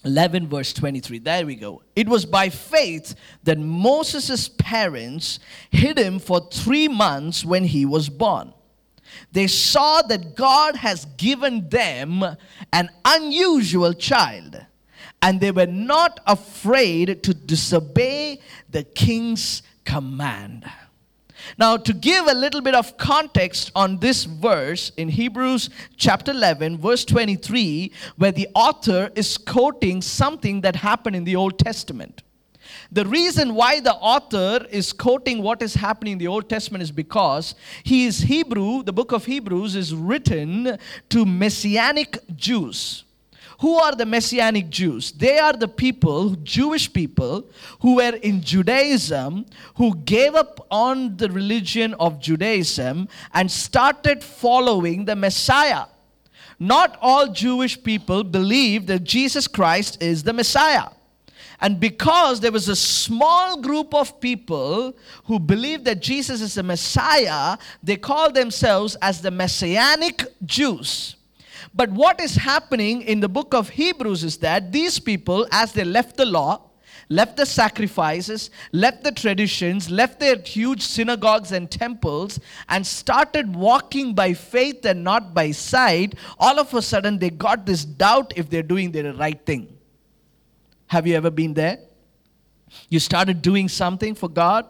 11 0.07 0.47
verse 0.47 0.73
23 0.73 1.19
there 1.19 1.45
we 1.45 1.57
go. 1.57 1.83
It 1.97 2.09
was 2.09 2.25
by 2.25 2.49
faith 2.49 3.15
that 3.43 3.59
moses' 3.59 4.49
parents 4.49 5.41
hid 5.71 5.99
him 5.99 6.19
for 6.21 6.49
three 6.51 6.87
months 6.89 7.45
when 7.45 7.65
he 7.65 7.85
was 7.85 8.09
born. 8.09 8.55
They 9.33 9.49
saw 9.49 10.03
that 10.03 10.37
god 10.37 10.77
has 10.77 11.05
given 11.17 11.69
them 11.69 12.25
an 12.73 12.89
unusual 13.05 13.93
child 13.93 14.65
and 15.21 15.41
they 15.41 15.51
were 15.51 15.67
not 15.67 16.21
afraid 16.27 17.23
to 17.25 17.35
disobey 17.35 18.41
the 18.71 18.85
king's 18.85 19.63
command 19.85 20.65
now, 21.59 21.77
to 21.77 21.93
give 21.93 22.27
a 22.27 22.35
little 22.35 22.61
bit 22.61 22.75
of 22.75 22.97
context 22.97 23.71
on 23.75 23.99
this 23.99 24.25
verse 24.25 24.91
in 24.97 25.09
Hebrews 25.09 25.71
chapter 25.97 26.33
11, 26.33 26.79
verse 26.79 27.05
23, 27.05 27.93
where 28.17 28.33
the 28.33 28.49
author 28.55 29.11
is 29.15 29.39
quoting 29.39 30.03
something 30.03 30.61
that 30.63 30.77
happened 30.77 31.17
in 31.17 31.25
the 31.25 31.37
Old 31.37 31.59
Testament. 31.59 32.23
The 32.93 33.07
reason 33.07 33.55
why 33.55 33.81
the 33.81 33.95
author 33.95 34.65
is 34.71 34.93
quoting 34.93 35.43
what 35.43 35.63
is 35.63 35.75
happening 35.75 36.13
in 36.13 36.19
the 36.19 36.29
Old 36.29 36.49
Testament 36.49 36.83
is 36.83 36.91
because 36.91 37.55
he 37.85 38.07
is 38.07 38.21
Hebrew, 38.21 38.83
the 38.83 38.93
book 38.93 39.13
of 39.13 39.25
Hebrews 39.25 39.75
is 39.77 39.95
written 39.95 40.79
to 41.09 41.25
Messianic 41.25 42.19
Jews. 42.37 43.05
Who 43.61 43.77
are 43.77 43.95
the 43.95 44.05
Messianic 44.05 44.69
Jews? 44.69 45.13
They 45.13 45.39
are 45.39 45.55
the 45.55 45.69
people, 45.69 46.31
Jewish 46.43 46.93
people, 46.93 47.47
who 47.81 47.97
were 47.97 48.17
in 48.17 48.43
Judaism, 48.43 49.47
who 49.77 49.95
gave 49.97 50.35
up 50.35 50.67
on 50.71 51.17
the 51.17 51.31
religion 51.31 51.95
of 51.95 52.21
Judaism 52.21 53.09
and 53.33 53.51
started 53.51 54.23
following 54.23 55.07
the 55.07 55.17
Messiah. 55.17 55.87
Not 56.59 56.99
all 57.01 57.33
Jewish 57.33 57.83
people 57.83 58.25
believe 58.25 58.87
that 58.87 59.05
Jesus 59.05 59.47
Christ 59.47 60.03
is 60.03 60.23
the 60.23 60.33
Messiah. 60.33 60.89
And 61.61 61.81
because 61.81 62.41
there 62.41 62.53
was 62.53 62.69
a 62.69 62.77
small 62.77 63.61
group 63.61 63.95
of 63.95 64.21
people 64.21 64.95
who 65.25 65.39
believed 65.39 65.87
that 65.87 66.01
Jesus 66.01 66.43
is 66.43 66.55
the 66.55 66.63
Messiah, 66.63 67.57
they 67.83 67.97
call 67.97 68.31
themselves 68.31 68.97
as 69.01 69.23
the 69.23 69.31
Messianic 69.31 70.23
Jews. 70.45 71.16
But 71.75 71.91
what 71.91 72.21
is 72.21 72.37
happening 72.37 73.03
in 73.03 73.21
the 73.21 73.29
book 73.29 73.55
of 73.55 73.71
Hebrews 73.71 74.25
is 74.25 74.39
that 74.39 74.73
these 74.73 74.99
people, 74.99 75.47
as 75.51 75.73
they 75.73 75.85
left 75.85 76.17
the 76.17 76.27
law, 76.27 76.63
left 77.09 77.37
the 77.37 77.47
sacrifices, 77.47 78.51
left 78.73 79.05
the 79.05 79.13
traditions, 79.13 79.91
left 79.91 80.19
their 80.19 80.37
huge 80.37 80.83
synagogues 80.83 81.53
and 81.53 81.71
temples, 81.71 82.41
and 82.69 82.87
started 82.87 83.55
walking 83.55 84.15
by 84.15 84.33
faith 84.33 84.85
and 84.85 85.05
not 85.05 85.33
by 85.33 85.51
sight, 85.51 86.15
all 86.39 86.59
of 86.59 86.73
a 86.75 86.83
sudden 86.83 87.19
they 87.19 87.31
got 87.31 87.67
this 87.67 87.85
doubt 87.85 88.33
if 88.37 88.51
they're 88.51 88.63
doing 88.63 88.91
the 88.91 89.13
right 89.15 89.45
thing. 89.45 89.77
Have 90.89 91.07
you 91.07 91.15
ever 91.15 91.31
been 91.31 91.55
there? 91.55 91.79
You 92.89 92.99
started 92.99 93.43
doing 93.43 93.69
something 93.69 94.15
for 94.15 94.29
God, 94.29 94.67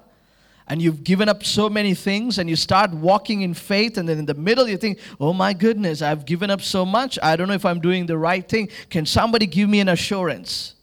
and 0.69 0.83
you've 0.83 1.05
given 1.05 1.29
up 1.29 1.45
so 1.45 1.69
many 1.69 1.95
things 1.95 2.39
and 2.39 2.51
you 2.51 2.57
start 2.57 2.91
walking 2.91 3.43
in 3.43 3.55
faith 3.55 3.99
and 3.99 4.09
then 4.09 4.19
in 4.19 4.27
the 4.27 4.35
middle 4.35 4.69
you 4.69 4.77
think 4.77 4.99
oh 5.21 5.33
my 5.33 5.53
goodness 5.53 6.03
i've 6.03 6.25
given 6.27 6.51
up 6.51 6.61
so 6.61 6.85
much. 6.85 7.19
I 7.23 7.37
don't 7.37 7.49
know 7.49 7.55
if 7.55 7.65
i'm 7.65 7.81
doing 7.81 8.07
the 8.07 8.19
right 8.19 8.47
thing. 8.47 8.69
Can 8.91 9.07
somebody 9.07 9.47
give 9.47 9.69
me 9.69 9.81
an 9.81 9.89
assurance? 9.89 10.75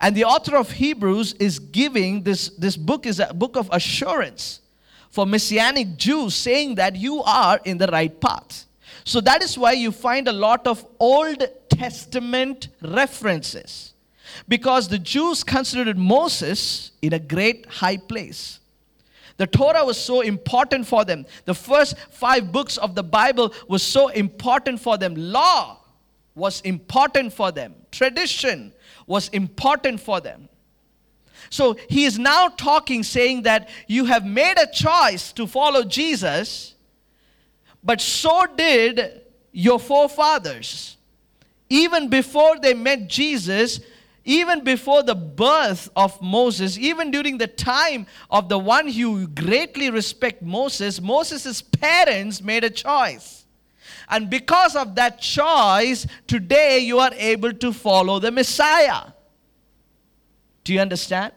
And 0.00 0.14
the 0.14 0.24
author 0.24 0.56
of 0.56 0.70
hebrews 0.70 1.34
is 1.34 1.58
giving 1.58 2.22
this 2.22 2.50
this 2.50 2.76
book 2.76 3.06
is 3.06 3.18
a 3.20 3.32
book 3.32 3.56
of 3.56 3.68
assurance 3.72 4.60
for 5.10 5.26
messianic 5.26 5.96
jews 5.96 6.34
saying 6.34 6.74
that 6.76 6.94
you 6.96 7.22
are 7.22 7.60
in 7.64 7.78
the 7.78 7.86
right 7.86 8.20
path. 8.20 8.66
So 9.04 9.22
that 9.22 9.42
is 9.42 9.56
why 9.56 9.72
you 9.72 9.90
find 9.90 10.28
a 10.28 10.32
lot 10.32 10.66
of 10.66 10.84
old 11.00 11.42
testament 11.70 12.68
references. 12.82 13.94
Because 14.46 14.88
the 14.88 14.98
jews 14.98 15.42
considered 15.42 15.96
moses 15.96 16.92
in 17.00 17.14
a 17.14 17.18
great 17.18 17.64
high 17.66 17.96
place 17.96 18.58
the 19.38 19.46
Torah 19.46 19.84
was 19.84 19.98
so 19.98 20.20
important 20.20 20.86
for 20.86 21.04
them. 21.04 21.24
The 21.44 21.54
first 21.54 21.96
five 22.10 22.52
books 22.52 22.76
of 22.76 22.94
the 22.94 23.04
Bible 23.04 23.54
was 23.68 23.82
so 23.82 24.08
important 24.08 24.80
for 24.80 24.98
them. 24.98 25.14
Law 25.16 25.78
was 26.34 26.60
important 26.62 27.32
for 27.32 27.50
them. 27.50 27.74
Tradition 27.90 28.72
was 29.06 29.28
important 29.28 30.00
for 30.00 30.20
them. 30.20 30.48
So 31.50 31.76
he 31.88 32.04
is 32.04 32.18
now 32.18 32.48
talking, 32.48 33.02
saying 33.02 33.42
that 33.42 33.68
you 33.86 34.04
have 34.06 34.26
made 34.26 34.58
a 34.58 34.70
choice 34.70 35.32
to 35.32 35.46
follow 35.46 35.84
Jesus, 35.84 36.74
but 37.82 38.00
so 38.00 38.44
did 38.56 39.22
your 39.52 39.78
forefathers. 39.78 40.96
Even 41.70 42.08
before 42.08 42.58
they 42.58 42.74
met 42.74 43.08
Jesus, 43.08 43.80
even 44.28 44.62
before 44.62 45.02
the 45.02 45.14
birth 45.14 45.88
of 45.96 46.20
Moses, 46.20 46.76
even 46.76 47.10
during 47.10 47.38
the 47.38 47.46
time 47.46 48.06
of 48.30 48.50
the 48.50 48.58
one 48.58 48.86
who 48.86 49.26
greatly 49.26 49.88
respect 49.88 50.42
Moses, 50.42 51.00
Moses' 51.00 51.62
parents 51.62 52.42
made 52.42 52.62
a 52.62 52.68
choice. 52.68 53.46
And 54.10 54.28
because 54.28 54.76
of 54.76 54.94
that 54.96 55.18
choice, 55.18 56.06
today 56.26 56.80
you 56.80 56.98
are 56.98 57.12
able 57.16 57.54
to 57.54 57.72
follow 57.72 58.18
the 58.18 58.30
Messiah. 58.30 59.12
Do 60.62 60.74
you 60.74 60.80
understand? 60.80 61.32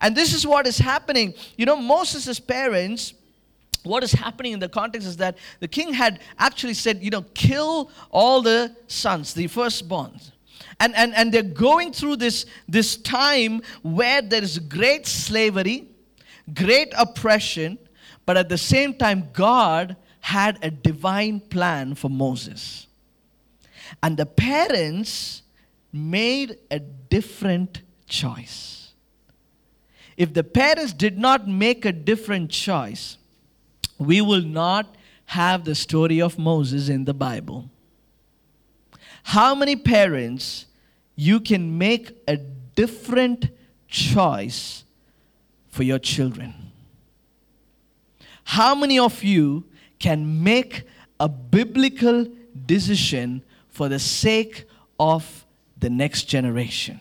And 0.00 0.16
this 0.16 0.32
is 0.32 0.46
what 0.46 0.68
is 0.68 0.78
happening. 0.78 1.34
You 1.56 1.66
know, 1.66 1.74
Moses' 1.74 2.38
parents, 2.38 3.14
what 3.82 4.04
is 4.04 4.12
happening 4.12 4.52
in 4.52 4.60
the 4.60 4.68
context 4.68 5.08
is 5.08 5.16
that 5.16 5.38
the 5.58 5.66
king 5.66 5.92
had 5.92 6.20
actually 6.38 6.74
said, 6.74 7.02
you 7.02 7.10
know, 7.10 7.22
kill 7.34 7.90
all 8.12 8.42
the 8.42 8.76
sons, 8.86 9.34
the 9.34 9.48
firstborns 9.48 10.29
and, 10.80 10.96
and, 10.96 11.14
and 11.14 11.30
they're 11.32 11.42
going 11.42 11.92
through 11.92 12.16
this, 12.16 12.46
this 12.66 12.96
time 12.96 13.60
where 13.82 14.22
there 14.22 14.42
is 14.42 14.58
great 14.58 15.06
slavery, 15.06 15.86
great 16.54 16.92
oppression, 16.98 17.78
but 18.24 18.38
at 18.38 18.48
the 18.48 18.58
same 18.58 18.94
time, 18.94 19.28
God 19.34 19.96
had 20.20 20.58
a 20.62 20.70
divine 20.70 21.40
plan 21.40 21.94
for 21.94 22.08
Moses. 22.08 22.86
And 24.02 24.16
the 24.16 24.26
parents 24.26 25.42
made 25.92 26.56
a 26.70 26.78
different 26.78 27.82
choice. 28.08 28.92
If 30.16 30.32
the 30.32 30.44
parents 30.44 30.92
did 30.92 31.18
not 31.18 31.46
make 31.46 31.84
a 31.84 31.92
different 31.92 32.50
choice, 32.50 33.18
we 33.98 34.20
will 34.20 34.42
not 34.42 34.94
have 35.26 35.64
the 35.64 35.74
story 35.74 36.22
of 36.22 36.38
Moses 36.38 36.88
in 36.88 37.04
the 37.04 37.14
Bible. 37.14 37.70
How 39.22 39.54
many 39.54 39.76
parents 39.76 40.66
you 41.20 41.38
can 41.38 41.76
make 41.76 42.16
a 42.26 42.38
different 42.38 43.50
choice 43.88 44.84
for 45.68 45.82
your 45.82 45.98
children. 45.98 46.54
how 48.58 48.74
many 48.74 48.98
of 48.98 49.22
you 49.22 49.64
can 50.00 50.42
make 50.42 50.82
a 51.20 51.28
biblical 51.28 52.26
decision 52.66 53.42
for 53.68 53.88
the 53.88 53.98
sake 53.98 54.64
of 54.98 55.46
the 55.78 55.90
next 55.90 56.24
generation? 56.24 56.98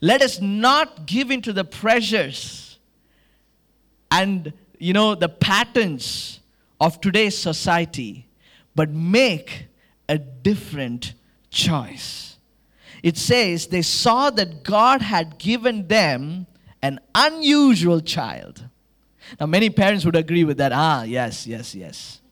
Let 0.00 0.22
us 0.22 0.40
not 0.40 1.06
give 1.06 1.32
into 1.32 1.52
the 1.52 1.64
pressures 1.64 2.78
and 4.10 4.52
you 4.78 4.92
know 4.92 5.14
the 5.14 5.28
patterns 5.28 6.38
of 6.80 7.00
today's 7.00 7.36
society, 7.36 8.28
but 8.74 8.90
make 8.90 9.66
a 10.08 10.18
different 10.18 11.14
choice. 11.50 12.33
It 13.04 13.18
says 13.18 13.66
they 13.66 13.82
saw 13.82 14.30
that 14.30 14.64
God 14.64 15.02
had 15.02 15.36
given 15.36 15.88
them 15.88 16.46
an 16.80 17.00
unusual 17.14 18.00
child. 18.00 18.64
Now, 19.38 19.44
many 19.44 19.68
parents 19.68 20.06
would 20.06 20.16
agree 20.16 20.42
with 20.42 20.56
that. 20.56 20.72
Ah, 20.72 21.02
yes, 21.02 21.46
yes, 21.46 21.74
yes. 21.74 22.22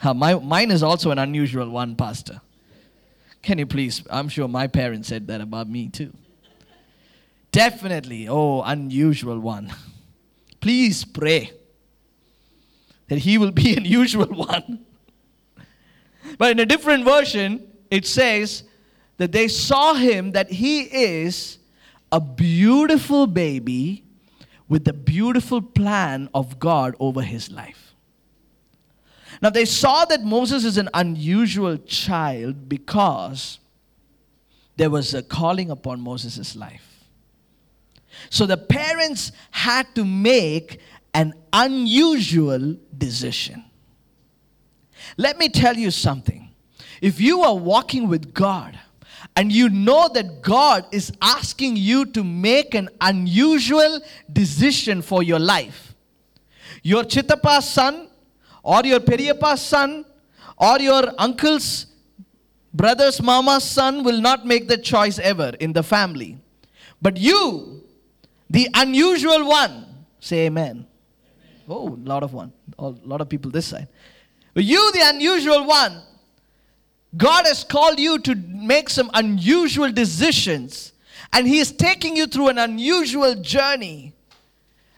Uh, 0.00 0.14
my, 0.14 0.34
mine 0.36 0.70
is 0.70 0.82
also 0.82 1.10
an 1.10 1.18
unusual 1.18 1.68
one, 1.68 1.96
Pastor. 1.96 2.40
Can 3.42 3.58
you 3.58 3.66
please? 3.66 4.04
I'm 4.08 4.30
sure 4.30 4.48
my 4.48 4.68
parents 4.68 5.06
said 5.08 5.26
that 5.26 5.42
about 5.42 5.68
me 5.68 5.90
too. 5.90 6.14
Definitely, 7.52 8.26
oh, 8.26 8.62
unusual 8.62 9.38
one. 9.38 9.70
Please 10.60 11.04
pray 11.04 11.52
that 13.08 13.18
he 13.18 13.36
will 13.36 13.52
be 13.52 13.76
an 13.76 13.84
usual 13.84 14.26
one. 14.26 14.86
But 16.38 16.52
in 16.52 16.58
a 16.58 16.66
different 16.66 17.04
version, 17.04 17.70
it 17.90 18.06
says 18.06 18.64
that 19.18 19.32
they 19.32 19.48
saw 19.48 19.94
him 19.94 20.32
that 20.32 20.50
he 20.50 20.82
is 20.82 21.58
a 22.12 22.20
beautiful 22.20 23.26
baby 23.26 24.04
with 24.68 24.84
the 24.84 24.92
beautiful 24.92 25.62
plan 25.62 26.28
of 26.34 26.58
God 26.58 26.94
over 26.98 27.22
his 27.22 27.50
life. 27.50 27.94
Now, 29.42 29.50
they 29.50 29.64
saw 29.64 30.04
that 30.06 30.22
Moses 30.22 30.64
is 30.64 30.78
an 30.78 30.88
unusual 30.94 31.76
child 31.78 32.68
because 32.68 33.58
there 34.76 34.90
was 34.90 35.14
a 35.14 35.22
calling 35.22 35.70
upon 35.70 36.00
Moses' 36.00 36.56
life. 36.56 37.04
So 38.30 38.46
the 38.46 38.56
parents 38.56 39.32
had 39.50 39.94
to 39.94 40.04
make 40.04 40.80
an 41.12 41.34
unusual 41.52 42.76
decision. 42.96 43.64
Let 45.16 45.38
me 45.38 45.48
tell 45.48 45.76
you 45.76 45.90
something. 45.90 46.50
If 47.00 47.20
you 47.20 47.42
are 47.42 47.54
walking 47.54 48.08
with 48.08 48.32
God 48.32 48.78
and 49.34 49.52
you 49.52 49.68
know 49.68 50.08
that 50.14 50.42
God 50.42 50.86
is 50.92 51.12
asking 51.20 51.76
you 51.76 52.06
to 52.06 52.22
make 52.24 52.74
an 52.74 52.88
unusual 53.00 54.00
decision 54.32 55.02
for 55.02 55.22
your 55.22 55.38
life, 55.38 55.94
your 56.82 57.02
chitapa's 57.04 57.68
son 57.68 58.08
or 58.62 58.84
your 58.84 59.00
periyapa's 59.00 59.60
son 59.60 60.04
or 60.58 60.78
your 60.78 61.12
uncle's 61.18 61.86
brother's 62.72 63.22
mama's 63.22 63.64
son 63.64 64.04
will 64.04 64.20
not 64.20 64.46
make 64.46 64.68
the 64.68 64.76
choice 64.76 65.18
ever 65.18 65.52
in 65.60 65.72
the 65.72 65.82
family. 65.82 66.38
But 67.00 67.16
you, 67.16 67.82
the 68.48 68.68
unusual 68.74 69.48
one, 69.48 69.86
say 70.20 70.46
amen. 70.46 70.86
Oh, 71.68 71.88
a 71.88 72.08
lot 72.08 72.22
of 72.22 72.32
one, 72.32 72.52
a 72.78 72.88
lot 73.04 73.20
of 73.20 73.28
people 73.28 73.50
this 73.50 73.66
side. 73.66 73.88
You, 74.54 74.92
the 74.92 75.02
unusual 75.04 75.66
one, 75.66 76.02
God 77.16 77.46
has 77.46 77.64
called 77.64 77.98
you 77.98 78.18
to 78.20 78.34
make 78.34 78.90
some 78.90 79.10
unusual 79.14 79.90
decisions, 79.90 80.92
and 81.32 81.46
He 81.46 81.58
is 81.58 81.72
taking 81.72 82.16
you 82.16 82.26
through 82.26 82.48
an 82.48 82.58
unusual 82.58 83.34
journey. 83.34 84.12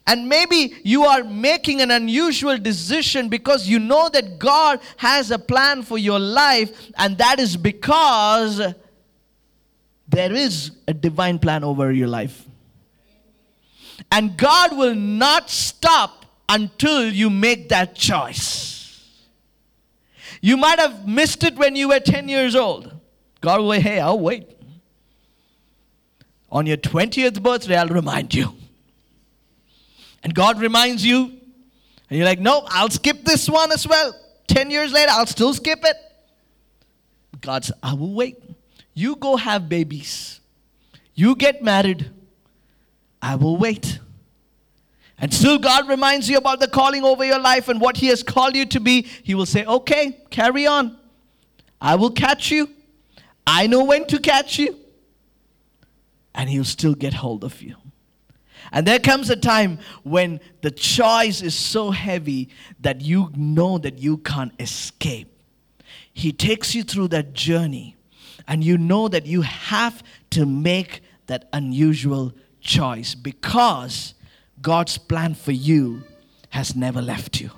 And 0.07 0.27
maybe 0.27 0.75
you 0.85 1.05
are 1.05 1.23
making 1.23 1.83
an 1.83 1.91
unusual 1.91 2.57
decision 2.57 3.29
because 3.29 3.69
you 3.69 3.79
know 3.79 4.09
that 4.09 4.39
God 4.39 4.81
has 4.97 5.31
a 5.31 5.39
plan 5.39 5.83
for 5.83 5.99
your 5.99 6.19
life, 6.19 6.91
and 6.97 7.19
that 7.19 7.39
is 7.39 7.57
because 7.57 8.63
there 10.09 10.33
is 10.33 10.71
a 10.89 10.95
divine 10.95 11.39
plan 11.39 11.63
over 11.63 11.93
your 11.93 12.09
life. 12.09 12.47
And 14.11 14.37
God 14.37 14.77
will 14.77 14.95
not 14.95 15.51
stop 15.51 16.25
until 16.49 17.13
you 17.13 17.29
make 17.29 17.69
that 17.69 17.95
choice. 17.95 18.78
You 20.41 20.57
might 20.57 20.79
have 20.79 21.07
missed 21.07 21.43
it 21.45 21.57
when 21.57 21.77
you 21.77 21.89
were 21.89 22.01
10 22.01 22.29
years 22.29 22.55
old. 22.55 22.93
God 23.41 23.61
will, 23.61 23.73
hey, 23.73 24.01
I'll 24.01 24.19
wait. 24.19 24.49
On 26.51 26.67
your 26.67 26.77
20th 26.77 27.43
birthday, 27.43 27.77
I'll 27.77 27.89
remind 27.89 28.35
you. 28.35 28.55
And 30.23 30.35
God 30.35 30.61
reminds 30.61 31.05
you, 31.05 31.25
and 32.11 32.19
you're 32.19 32.25
like, 32.25 32.41
no, 32.41 32.67
I'll 32.69 32.91
skip 32.91 33.25
this 33.25 33.49
one 33.49 33.71
as 33.71 33.87
well. 33.87 34.15
10 34.49 34.71
years 34.71 34.93
later, 34.93 35.13
I'll 35.13 35.27
still 35.27 35.55
skip 35.55 35.81
it. 35.85 35.97
God 37.41 37.65
says, 37.65 37.77
I 37.83 37.95
will 37.95 38.15
wait. 38.15 38.37
You 38.95 39.15
go 39.17 39.37
have 39.37 39.69
babies. 39.69 40.41
You 41.15 41.37
get 41.37 41.63
married. 41.63 42.11
I 43.21 43.37
will 43.37 43.57
wait. 43.57 43.99
And 45.21 45.35
still, 45.35 45.59
God 45.59 45.89
reminds 45.89 46.29
you 46.29 46.39
about 46.39 46.61
the 46.61 46.69
calling 46.69 47.03
over 47.03 47.25
your 47.25 47.41
life 47.41 47.69
and 47.69 47.81
what 47.81 47.97
He 47.97 48.07
has 48.07 48.23
called 48.23 48.55
you 48.55 48.67
to 48.67 48.81
be. 48.81 49.03
He 49.03 49.35
will 49.35 49.47
say, 49.47 49.65
Okay, 49.65 50.19
carry 50.31 50.67
on. 50.67 50.97
I 51.81 51.97
will 51.97 52.11
catch 52.11 52.51
you. 52.51 52.71
I 53.47 53.67
know 53.67 53.85
when 53.85 54.07
to 54.09 54.19
catch 54.21 54.59
you. 54.59 54.77
And 56.35 56.49
He'll 56.49 56.65
still 56.65 56.95
get 56.95 57.15
hold 57.15 57.43
of 57.43 57.61
you. 57.63 57.77
And 58.71 58.87
there 58.87 58.99
comes 58.99 59.31
a 59.31 59.37
time 59.37 59.79
when 60.03 60.41
the 60.61 60.71
choice 60.71 61.43
is 61.43 61.55
so 61.55 61.91
heavy 61.91 62.51
that 62.81 63.01
you 63.01 63.31
know 63.35 63.79
that 63.79 63.99
you 63.99 64.19
can't 64.19 64.53
escape. 64.61 65.33
He 66.13 66.33
takes 66.33 66.75
you 66.75 66.83
through 66.83 67.09
that 67.09 67.33
journey, 67.33 67.97
and 68.47 68.63
you 68.63 68.77
know 68.77 69.09
that 69.09 69.25
you 69.25 69.43
have 69.43 70.03
to 70.31 70.45
make 70.45 71.01
that 71.27 71.49
unusual 71.53 72.33
choice 72.61 73.15
because 73.15 74.15
God's 74.61 74.99
plan 74.99 75.35
for 75.35 75.53
you 75.53 76.03
has 76.51 76.75
never 76.75 77.01
left 77.01 77.41
you. 77.41 77.51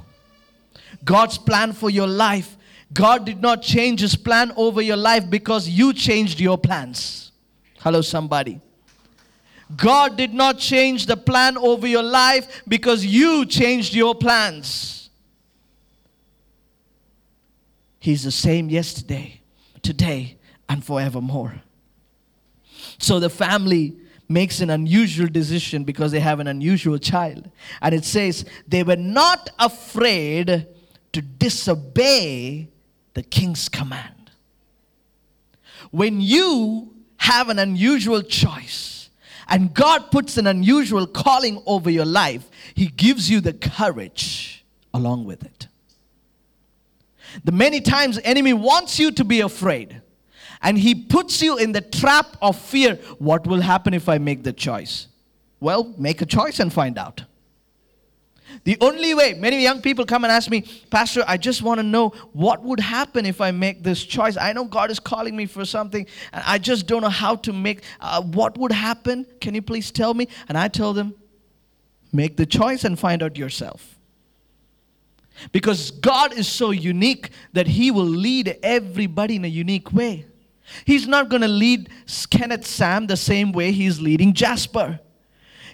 God's 1.04 1.38
plan 1.38 1.72
for 1.72 1.88
your 1.88 2.06
life, 2.06 2.56
God 2.92 3.24
did 3.24 3.40
not 3.40 3.62
change 3.62 4.00
His 4.00 4.16
plan 4.16 4.52
over 4.56 4.82
your 4.82 4.96
life 4.96 5.30
because 5.30 5.68
you 5.68 5.92
changed 5.92 6.40
your 6.40 6.58
plans. 6.58 7.32
Hello, 7.78 8.02
somebody. 8.02 8.60
God 9.76 10.16
did 10.16 10.34
not 10.34 10.58
change 10.58 11.06
the 11.06 11.16
plan 11.16 11.56
over 11.56 11.86
your 11.86 12.02
life 12.02 12.62
because 12.66 13.06
you 13.06 13.46
changed 13.46 13.94
your 13.94 14.14
plans. 14.14 15.10
He's 18.00 18.24
the 18.24 18.32
same 18.32 18.68
yesterday, 18.68 19.40
today, 19.82 20.38
and 20.68 20.84
forevermore. 20.84 21.62
So 22.98 23.20
the 23.20 23.30
family 23.30 23.96
makes 24.30 24.60
an 24.60 24.70
unusual 24.70 25.26
decision 25.26 25.82
because 25.82 26.12
they 26.12 26.20
have 26.20 26.38
an 26.38 26.46
unusual 26.46 26.98
child. 26.98 27.50
And 27.82 27.94
it 27.94 28.04
says, 28.04 28.44
they 28.66 28.84
were 28.84 28.96
not 28.96 29.50
afraid 29.58 30.68
to 31.12 31.20
disobey 31.20 32.68
the 33.14 33.22
king's 33.24 33.68
command. 33.68 34.30
When 35.90 36.20
you 36.20 36.94
have 37.16 37.48
an 37.48 37.58
unusual 37.58 38.22
choice 38.22 39.10
and 39.48 39.74
God 39.74 40.12
puts 40.12 40.38
an 40.38 40.46
unusual 40.46 41.08
calling 41.08 41.60
over 41.66 41.90
your 41.90 42.04
life, 42.06 42.48
He 42.74 42.86
gives 42.86 43.28
you 43.28 43.40
the 43.40 43.52
courage 43.52 44.64
along 44.94 45.24
with 45.24 45.42
it. 45.42 45.66
The 47.44 47.52
many 47.52 47.80
times 47.80 48.20
enemy 48.22 48.52
wants 48.52 49.00
you 49.00 49.10
to 49.10 49.24
be 49.24 49.40
afraid 49.40 50.02
and 50.62 50.79
he 50.79 50.94
puts 50.94 51.40
you 51.42 51.57
in 51.57 51.73
the 51.73 51.81
trap 51.81 52.37
of 52.42 52.59
fear. 52.59 52.96
What 53.18 53.46
will 53.46 53.61
happen 53.61 53.94
if 53.94 54.09
I 54.09 54.18
make 54.18 54.42
the 54.42 54.53
choice? 54.53 55.09
Well, 55.59 55.94
make 55.99 56.23
a 56.23 56.27
choice 56.27 56.61
and 56.61 56.73
find 56.73 56.99
out. 56.99 57.25
The 58.64 58.77
only 58.81 59.14
way, 59.14 59.35
many 59.35 59.62
young 59.62 59.81
people 59.81 60.05
come 60.05 60.25
and 60.25 60.33
ask 60.33 60.51
me, 60.51 60.64
Pastor, 60.90 61.23
I 61.27 61.37
just 61.37 61.62
want 61.62 61.79
to 61.79 61.83
know 61.85 62.11
what 62.33 62.62
would 62.62 62.81
happen 62.81 63.25
if 63.25 63.40
I 63.40 63.53
make 63.53 63.83
this 63.83 64.05
choice. 64.05 64.37
I 64.37 64.53
know 64.53 64.64
God 64.64 64.90
is 64.90 64.99
calling 64.99 65.37
me 65.37 65.46
for 65.46 65.64
something, 65.64 66.07
and 66.33 66.42
I 66.46 66.59
just 66.59 66.87
don't 66.87 67.03
know 67.03 67.09
how 67.09 67.37
to 67.37 67.53
make, 67.53 67.83
uh, 68.01 68.23
what 68.23 68.59
would 68.59 68.73
happen? 68.73 69.25
Can 69.40 69.55
you 69.55 69.62
please 69.62 69.90
tell 69.90 70.14
me? 70.14 70.29
And 70.49 70.59
I 70.59 70.68
tell 70.68 70.92
them, 70.92 71.14
make 72.12 72.37
the 72.37 72.46
choice 72.46 72.85
and 72.85 72.99
find 72.99 73.23
out 73.23 73.37
yourself. 73.37 73.99
Because 75.53 75.90
God 75.90 76.33
is 76.35 76.49
so 76.49 76.70
unique 76.70 77.31
that 77.53 77.66
He 77.66 77.90
will 77.90 78.05
lead 78.05 78.59
everybody 78.62 79.37
in 79.37 79.44
a 79.44 79.49
unique 79.49 79.92
way. 79.92 80.27
He's 80.85 81.06
not 81.06 81.28
going 81.28 81.42
to 81.42 81.48
lead 81.48 81.90
Kenneth 82.30 82.66
Sam 82.66 83.06
the 83.06 83.16
same 83.16 83.52
way 83.52 83.72
he's 83.72 84.00
leading 84.00 84.33
Jasper. 84.33 85.00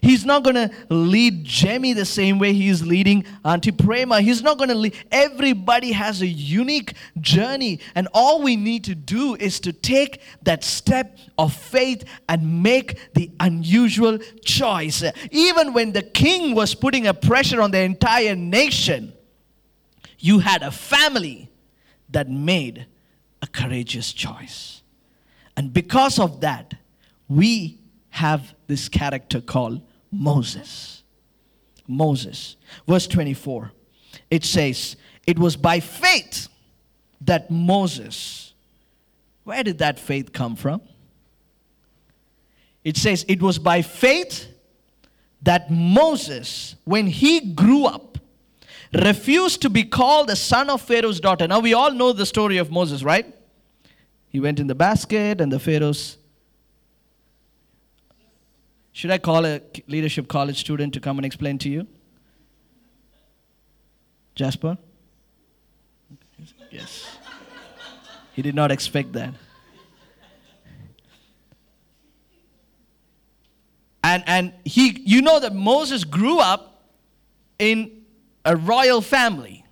He's 0.02 0.24
not 0.24 0.44
going 0.44 0.56
to 0.56 0.70
lead 0.88 1.44
Jemmy 1.44 1.92
the 1.92 2.04
same 2.04 2.38
way 2.38 2.52
he's 2.52 2.82
leading 2.82 3.24
Auntie 3.44 3.72
Prema. 3.72 4.20
He's 4.20 4.42
not 4.42 4.58
going 4.58 4.68
to 4.68 4.74
lead. 4.74 4.94
Everybody 5.10 5.92
has 5.92 6.22
a 6.22 6.26
unique 6.26 6.94
journey. 7.20 7.80
And 7.94 8.08
all 8.12 8.42
we 8.42 8.56
need 8.56 8.84
to 8.84 8.94
do 8.94 9.34
is 9.36 9.58
to 9.60 9.72
take 9.72 10.20
that 10.42 10.64
step 10.64 11.18
of 11.38 11.52
faith 11.52 12.04
and 12.28 12.62
make 12.62 13.14
the 13.14 13.30
unusual 13.40 14.18
choice. 14.44 15.02
Even 15.30 15.72
when 15.72 15.92
the 15.92 16.02
king 16.02 16.54
was 16.54 16.74
putting 16.74 17.06
a 17.06 17.14
pressure 17.14 17.60
on 17.60 17.70
the 17.70 17.80
entire 17.80 18.36
nation, 18.36 19.12
you 20.18 20.40
had 20.40 20.62
a 20.62 20.70
family 20.70 21.50
that 22.10 22.28
made 22.28 22.86
a 23.42 23.46
courageous 23.46 24.12
choice. 24.12 24.75
And 25.56 25.72
because 25.72 26.18
of 26.18 26.40
that, 26.42 26.74
we 27.28 27.78
have 28.10 28.54
this 28.66 28.88
character 28.88 29.40
called 29.40 29.80
Moses. 30.10 31.02
Moses. 31.86 32.56
Verse 32.86 33.06
24. 33.06 33.72
It 34.30 34.44
says, 34.44 34.96
It 35.26 35.38
was 35.38 35.56
by 35.56 35.80
faith 35.80 36.48
that 37.20 37.50
Moses, 37.50 38.54
where 39.44 39.62
did 39.62 39.78
that 39.78 39.98
faith 39.98 40.32
come 40.32 40.56
from? 40.56 40.82
It 42.84 42.96
says, 42.96 43.24
It 43.28 43.42
was 43.42 43.58
by 43.58 43.82
faith 43.82 44.46
that 45.42 45.70
Moses, 45.70 46.76
when 46.84 47.06
he 47.06 47.52
grew 47.54 47.84
up, 47.84 48.18
refused 48.92 49.62
to 49.62 49.70
be 49.70 49.84
called 49.84 50.28
the 50.28 50.36
son 50.36 50.70
of 50.70 50.80
Pharaoh's 50.80 51.20
daughter. 51.20 51.46
Now, 51.46 51.60
we 51.60 51.74
all 51.74 51.90
know 51.92 52.12
the 52.12 52.26
story 52.26 52.58
of 52.58 52.70
Moses, 52.70 53.02
right? 53.02 53.35
He 54.36 54.40
went 54.40 54.60
in 54.60 54.66
the 54.66 54.74
basket, 54.74 55.40
and 55.40 55.50
the 55.50 55.58
Pharaoh's 55.58 56.18
should 58.92 59.10
I 59.10 59.16
call 59.16 59.46
a 59.46 59.62
leadership 59.88 60.28
college 60.28 60.60
student 60.60 60.92
to 60.92 61.00
come 61.00 61.16
and 61.16 61.24
explain 61.24 61.56
to 61.60 61.70
you? 61.70 61.86
Jasper? 64.34 64.76
Yes. 66.70 67.16
He 68.34 68.42
did 68.42 68.54
not 68.54 68.70
expect 68.70 69.14
that. 69.14 69.32
And, 74.04 74.22
and 74.26 74.52
he, 74.66 75.00
you 75.00 75.22
know 75.22 75.40
that 75.40 75.54
Moses 75.54 76.04
grew 76.04 76.40
up 76.40 76.90
in 77.58 78.04
a 78.44 78.54
royal 78.54 79.00
family. 79.00 79.64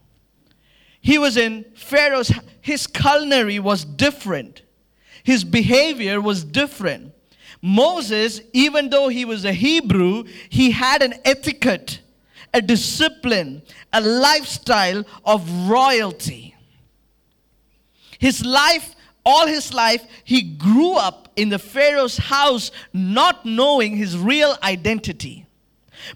He 1.02 1.18
was 1.18 1.36
in 1.36 1.66
Pharaoh's, 1.76 2.32
his 2.64 2.86
culinary 2.86 3.58
was 3.58 3.84
different. 3.84 4.62
His 5.22 5.44
behavior 5.44 6.18
was 6.18 6.42
different. 6.42 7.12
Moses, 7.60 8.40
even 8.54 8.88
though 8.88 9.08
he 9.08 9.26
was 9.26 9.44
a 9.44 9.52
Hebrew, 9.52 10.24
he 10.48 10.70
had 10.70 11.02
an 11.02 11.12
etiquette, 11.26 12.00
a 12.54 12.62
discipline, 12.62 13.60
a 13.92 14.00
lifestyle 14.00 15.04
of 15.26 15.68
royalty. 15.68 16.54
His 18.18 18.42
life, 18.42 18.96
all 19.26 19.46
his 19.46 19.74
life, 19.74 20.02
he 20.24 20.40
grew 20.40 20.94
up 20.94 21.28
in 21.36 21.50
the 21.50 21.58
Pharaoh's 21.58 22.16
house 22.16 22.70
not 22.94 23.44
knowing 23.44 23.94
his 23.94 24.16
real 24.16 24.56
identity. 24.62 25.44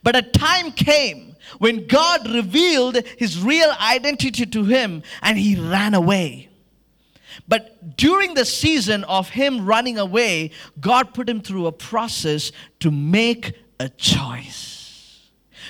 But 0.02 0.16
a 0.16 0.22
time 0.22 0.72
came 0.72 1.27
when 1.58 1.86
God 1.86 2.28
revealed 2.28 2.96
his 3.16 3.40
real 3.40 3.74
identity 3.80 4.46
to 4.46 4.64
him 4.64 5.02
and 5.22 5.38
he 5.38 5.60
ran 5.60 5.94
away. 5.94 6.48
But 7.46 7.96
during 7.96 8.34
the 8.34 8.44
season 8.44 9.04
of 9.04 9.30
him 9.30 9.64
running 9.64 9.98
away, 9.98 10.50
God 10.80 11.14
put 11.14 11.28
him 11.28 11.40
through 11.40 11.66
a 11.66 11.72
process 11.72 12.52
to 12.80 12.90
make 12.90 13.54
a 13.80 13.88
choice. 13.88 14.78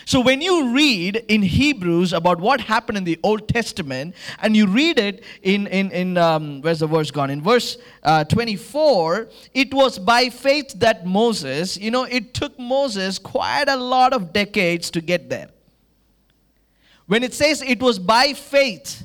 So 0.09 0.21
when 0.21 0.41
you 0.41 0.75
read 0.75 1.17
in 1.29 1.43
Hebrews 1.43 2.15
about 2.15 2.41
what 2.41 2.63
happened 2.63 2.97
in 2.97 3.05
the 3.05 3.21
Old 3.23 3.47
Testament, 3.47 4.15
and 4.41 4.57
you 4.57 4.67
read 4.67 4.99
it 4.99 5.23
in, 5.43 5.67
in, 5.67 5.91
in 5.91 6.17
um, 6.17 6.63
where's 6.63 6.79
the 6.79 6.87
verse 6.87 7.11
gone? 7.11 7.29
In 7.29 7.43
verse 7.43 7.77
uh, 8.03 8.25
24, 8.25 9.29
it 9.53 9.75
was 9.75 9.99
by 9.99 10.31
faith 10.31 10.73
that 10.79 11.05
Moses, 11.05 11.77
you 11.77 11.91
know, 11.91 12.05
it 12.05 12.33
took 12.33 12.59
Moses 12.59 13.19
quite 13.19 13.69
a 13.69 13.77
lot 13.77 14.15
of 14.15 14.33
decades 14.33 14.91
to 14.93 15.03
get 15.03 15.29
there. 15.29 15.51
When 17.09 17.25
it 17.25 17.33
says 17.35 17.63
it 17.63 17.81
was 17.81 17.99
by 17.99 18.35
faith, 18.35 19.03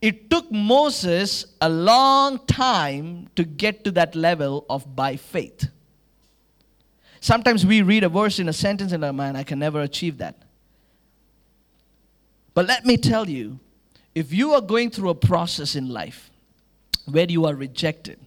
it 0.00 0.30
took 0.30 0.52
Moses 0.52 1.46
a 1.60 1.68
long 1.68 2.38
time 2.46 3.28
to 3.34 3.44
get 3.44 3.82
to 3.84 3.90
that 3.92 4.14
level 4.14 4.66
of 4.70 4.94
by 4.94 5.16
faith. 5.16 5.68
Sometimes 7.20 7.64
we 7.64 7.80
read 7.80 8.04
a 8.04 8.10
verse 8.10 8.38
in 8.38 8.48
a 8.48 8.52
sentence 8.52 8.92
and, 8.92 9.02
oh 9.04 9.12
man, 9.12 9.36
I 9.36 9.42
can 9.42 9.58
never 9.58 9.80
achieve 9.80 10.18
that. 10.18 10.36
But 12.52 12.66
let 12.66 12.84
me 12.84 12.98
tell 12.98 13.28
you, 13.28 13.58
if 14.14 14.34
you 14.34 14.52
are 14.52 14.60
going 14.60 14.90
through 14.90 15.08
a 15.08 15.14
process 15.14 15.74
in 15.74 15.88
life 15.88 16.30
where 17.06 17.26
you 17.26 17.46
are 17.46 17.54
rejected, 17.54 18.18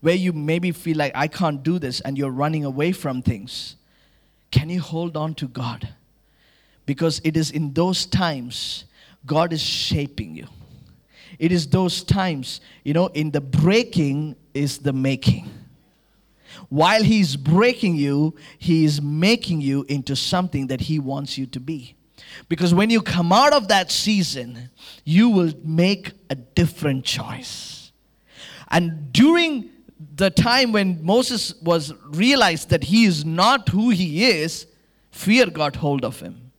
where 0.00 0.14
you 0.14 0.34
maybe 0.34 0.70
feel 0.70 0.98
like 0.98 1.12
I 1.14 1.28
can't 1.28 1.62
do 1.62 1.78
this 1.78 2.00
and 2.00 2.18
you're 2.18 2.30
running 2.30 2.66
away 2.66 2.92
from 2.92 3.22
things, 3.22 3.76
can 4.50 4.68
you 4.68 4.80
hold 4.80 5.16
on 5.16 5.34
to 5.36 5.48
God? 5.48 5.94
Because 6.90 7.20
it 7.22 7.36
is 7.36 7.52
in 7.52 7.72
those 7.72 8.04
times 8.04 8.84
God 9.24 9.52
is 9.52 9.62
shaping 9.62 10.34
you. 10.34 10.48
It 11.38 11.52
is 11.52 11.68
those 11.68 12.02
times, 12.02 12.60
you 12.82 12.94
know, 12.94 13.06
in 13.06 13.30
the 13.30 13.40
breaking 13.40 14.34
is 14.54 14.78
the 14.78 14.92
making. 14.92 15.48
While 16.68 17.04
He's 17.04 17.36
breaking 17.36 17.94
you, 17.94 18.34
He 18.58 18.84
is 18.84 19.00
making 19.00 19.60
you 19.60 19.86
into 19.88 20.16
something 20.16 20.66
that 20.66 20.80
He 20.80 20.98
wants 20.98 21.38
you 21.38 21.46
to 21.46 21.60
be. 21.60 21.94
Because 22.48 22.74
when 22.74 22.90
you 22.90 23.02
come 23.02 23.32
out 23.32 23.52
of 23.52 23.68
that 23.68 23.92
season, 23.92 24.70
you 25.04 25.28
will 25.28 25.52
make 25.62 26.10
a 26.28 26.34
different 26.34 27.04
choice. 27.04 27.92
And 28.66 29.12
during 29.12 29.70
the 30.16 30.30
time 30.30 30.72
when 30.72 31.04
Moses 31.04 31.54
was 31.62 31.94
realized 32.02 32.70
that 32.70 32.82
he 32.82 33.04
is 33.04 33.24
not 33.24 33.68
who 33.68 33.90
he 33.90 34.28
is, 34.28 34.66
fear 35.12 35.46
got 35.46 35.76
hold 35.76 36.04
of 36.04 36.18
him. 36.18 36.49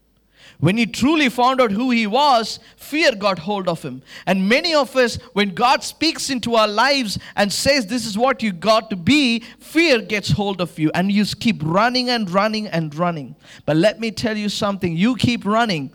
When 0.62 0.78
he 0.78 0.86
truly 0.86 1.28
found 1.28 1.60
out 1.60 1.72
who 1.72 1.90
he 1.90 2.06
was, 2.06 2.60
fear 2.78 3.16
got 3.16 3.40
hold 3.40 3.68
of 3.68 3.82
him. 3.82 4.04
And 4.28 4.48
many 4.48 4.76
of 4.76 4.96
us, 4.96 5.16
when 5.34 5.56
God 5.56 5.84
speaks 5.84 6.30
into 6.30 6.56
our 6.56 6.68
lives 6.68 7.18
and 7.36 7.52
says, 7.52 7.88
This 7.88 8.06
is 8.06 8.16
what 8.16 8.44
you 8.44 8.52
got 8.52 8.92
to 8.92 8.96
be, 8.96 9.40
fear 9.60 10.00
gets 10.00 10.30
hold 10.30 10.62
of 10.62 10.78
you. 10.78 10.92
And 10.94 11.12
you 11.12 11.26
keep 11.26 11.62
running 11.64 12.12
and 12.12 12.30
running 12.30 12.68
and 12.68 12.94
running. 12.94 13.36
But 13.66 13.76
let 13.76 14.00
me 14.00 14.12
tell 14.12 14.38
you 14.38 14.50
something 14.50 14.96
you 14.96 15.16
keep 15.16 15.46
running 15.46 15.92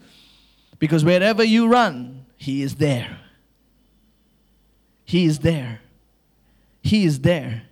because 0.81 1.05
wherever 1.05 1.44
you 1.44 1.68
run, 1.68 2.26
he 2.37 2.62
is 2.62 2.74
there. 2.74 3.20
He 5.05 5.26
is 5.26 5.38
there. 5.38 5.81
He 6.83 7.05
is 7.05 7.20
there. 7.20 7.62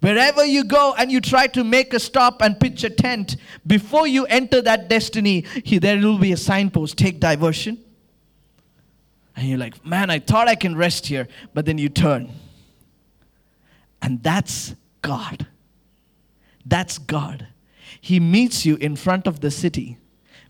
Wherever 0.00 0.44
you 0.44 0.64
go 0.64 0.94
and 0.96 1.12
you 1.12 1.20
try 1.20 1.46
to 1.48 1.62
make 1.62 1.92
a 1.92 2.00
stop 2.00 2.40
and 2.40 2.58
pitch 2.58 2.84
a 2.84 2.90
tent, 2.90 3.36
before 3.66 4.06
you 4.06 4.24
enter 4.26 4.62
that 4.62 4.88
destiny, 4.88 5.42
there 5.66 5.98
will 5.98 6.18
be 6.18 6.32
a 6.32 6.36
signpost 6.36 6.96
take 6.96 7.20
diversion. 7.20 7.78
And 9.36 9.48
you're 9.48 9.58
like, 9.58 9.84
man, 9.84 10.10
I 10.10 10.18
thought 10.18 10.48
I 10.48 10.54
can 10.54 10.74
rest 10.74 11.06
here, 11.06 11.28
but 11.54 11.66
then 11.66 11.78
you 11.78 11.88
turn. 11.88 12.30
And 14.02 14.22
that's 14.22 14.74
God. 15.02 15.46
That's 16.64 16.98
God. 16.98 17.46
He 18.00 18.20
meets 18.20 18.64
you 18.64 18.76
in 18.76 18.96
front 18.96 19.26
of 19.26 19.40
the 19.40 19.50
city. 19.50 19.98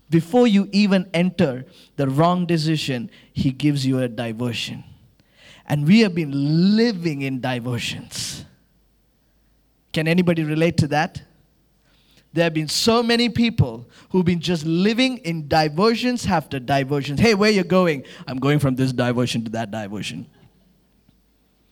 Before 0.09 0.47
you 0.47 0.69
even 0.71 1.09
enter 1.13 1.65
the 1.97 2.07
wrong 2.07 2.45
decision, 2.45 3.09
He 3.33 3.51
gives 3.51 3.85
you 3.85 3.99
a 3.99 4.07
diversion. 4.07 4.85
And 5.65 5.85
we 5.87 6.01
have 6.01 6.15
been 6.15 6.75
living 6.77 7.21
in 7.21 7.41
diversions. 7.41 8.45
Can 9.93 10.07
anybody 10.07 10.43
relate 10.43 10.77
to 10.77 10.87
that? 10.87 11.21
There 12.33 12.45
have 12.45 12.53
been 12.53 12.69
so 12.69 13.03
many 13.03 13.27
people 13.27 13.89
who've 14.09 14.23
been 14.23 14.39
just 14.39 14.65
living 14.65 15.17
in 15.19 15.49
diversions 15.49 16.25
after 16.25 16.59
diversions. 16.59 17.19
Hey, 17.19 17.35
where 17.35 17.51
you 17.51 17.63
going? 17.63 18.05
I'm 18.25 18.37
going 18.37 18.59
from 18.59 18.75
this 18.75 18.93
diversion 18.93 19.43
to 19.45 19.51
that 19.51 19.69
diversion. 19.69 20.27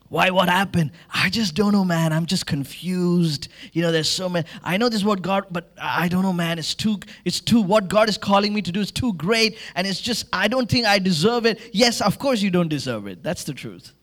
Why? 0.09 0.31
What 0.31 0.49
happened? 0.49 0.91
I 1.13 1.29
just 1.29 1.53
don't 1.53 1.71
know, 1.71 1.85
man. 1.85 2.11
I'm 2.11 2.25
just 2.25 2.45
confused. 2.47 3.47
You 3.73 3.83
know, 3.83 3.91
there's 3.91 4.09
so 4.09 4.27
many. 4.27 4.47
I 4.63 4.75
know 4.77 4.89
this 4.89 4.99
is 4.99 5.05
what 5.05 5.21
God, 5.21 5.45
but 5.51 5.71
I 5.79 6.07
don't 6.07 6.23
know, 6.23 6.33
man. 6.33 6.57
It's 6.57 6.73
too. 6.73 6.99
It's 7.23 7.39
too. 7.39 7.61
What 7.61 7.87
God 7.87 8.09
is 8.09 8.17
calling 8.17 8.51
me 8.51 8.61
to 8.63 8.71
do 8.71 8.81
is 8.81 8.91
too 8.91 9.13
great, 9.13 9.57
and 9.75 9.85
it's 9.85 10.01
just. 10.01 10.25
I 10.33 10.47
don't 10.47 10.67
think 10.67 10.87
I 10.87 10.97
deserve 10.97 11.45
it. 11.45 11.59
Yes, 11.73 12.01
of 12.01 12.17
course 12.17 12.41
you 12.41 12.49
don't 12.49 12.69
deserve 12.69 13.05
it. 13.05 13.21
That's 13.21 13.43
the 13.43 13.53
truth. 13.53 13.93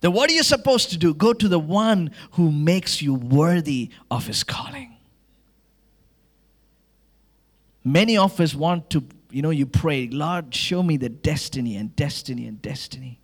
Then 0.00 0.12
what 0.12 0.30
are 0.30 0.32
you 0.32 0.42
supposed 0.42 0.90
to 0.90 0.98
do? 0.98 1.12
Go 1.12 1.32
to 1.32 1.48
the 1.48 1.58
one 1.58 2.10
who 2.32 2.50
makes 2.50 3.02
you 3.02 3.14
worthy 3.14 3.90
of 4.10 4.26
his 4.26 4.42
calling. 4.44 4.96
Many 7.84 8.16
of 8.16 8.40
us 8.40 8.54
want 8.54 8.90
to, 8.90 9.04
you 9.30 9.42
know, 9.42 9.50
you 9.50 9.66
pray, 9.66 10.08
Lord, 10.08 10.54
show 10.54 10.82
me 10.82 10.96
the 10.96 11.08
destiny 11.08 11.76
and 11.76 11.94
destiny 11.96 12.46
and 12.46 12.60
destiny. 12.60 13.20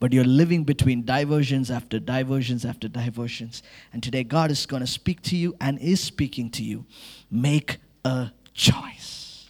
but 0.00 0.12
you're 0.12 0.24
living 0.24 0.64
between 0.64 1.02
diversions 1.02 1.70
after 1.70 1.98
diversions 1.98 2.64
after 2.64 2.88
diversions. 2.88 3.62
And 3.90 4.02
today, 4.02 4.22
God 4.22 4.50
is 4.50 4.66
going 4.66 4.80
to 4.80 4.86
speak 4.86 5.22
to 5.22 5.36
you 5.36 5.56
and 5.60 5.78
is 5.78 5.98
speaking 5.98 6.50
to 6.50 6.62
you. 6.62 6.84
Make 7.30 7.78
a 8.04 8.30
choice. 8.52 9.48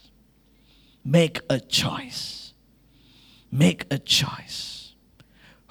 Make 1.03 1.41
a 1.49 1.59
choice. 1.59 2.53
Make 3.51 3.85
a 3.91 3.97
choice. 3.97 4.93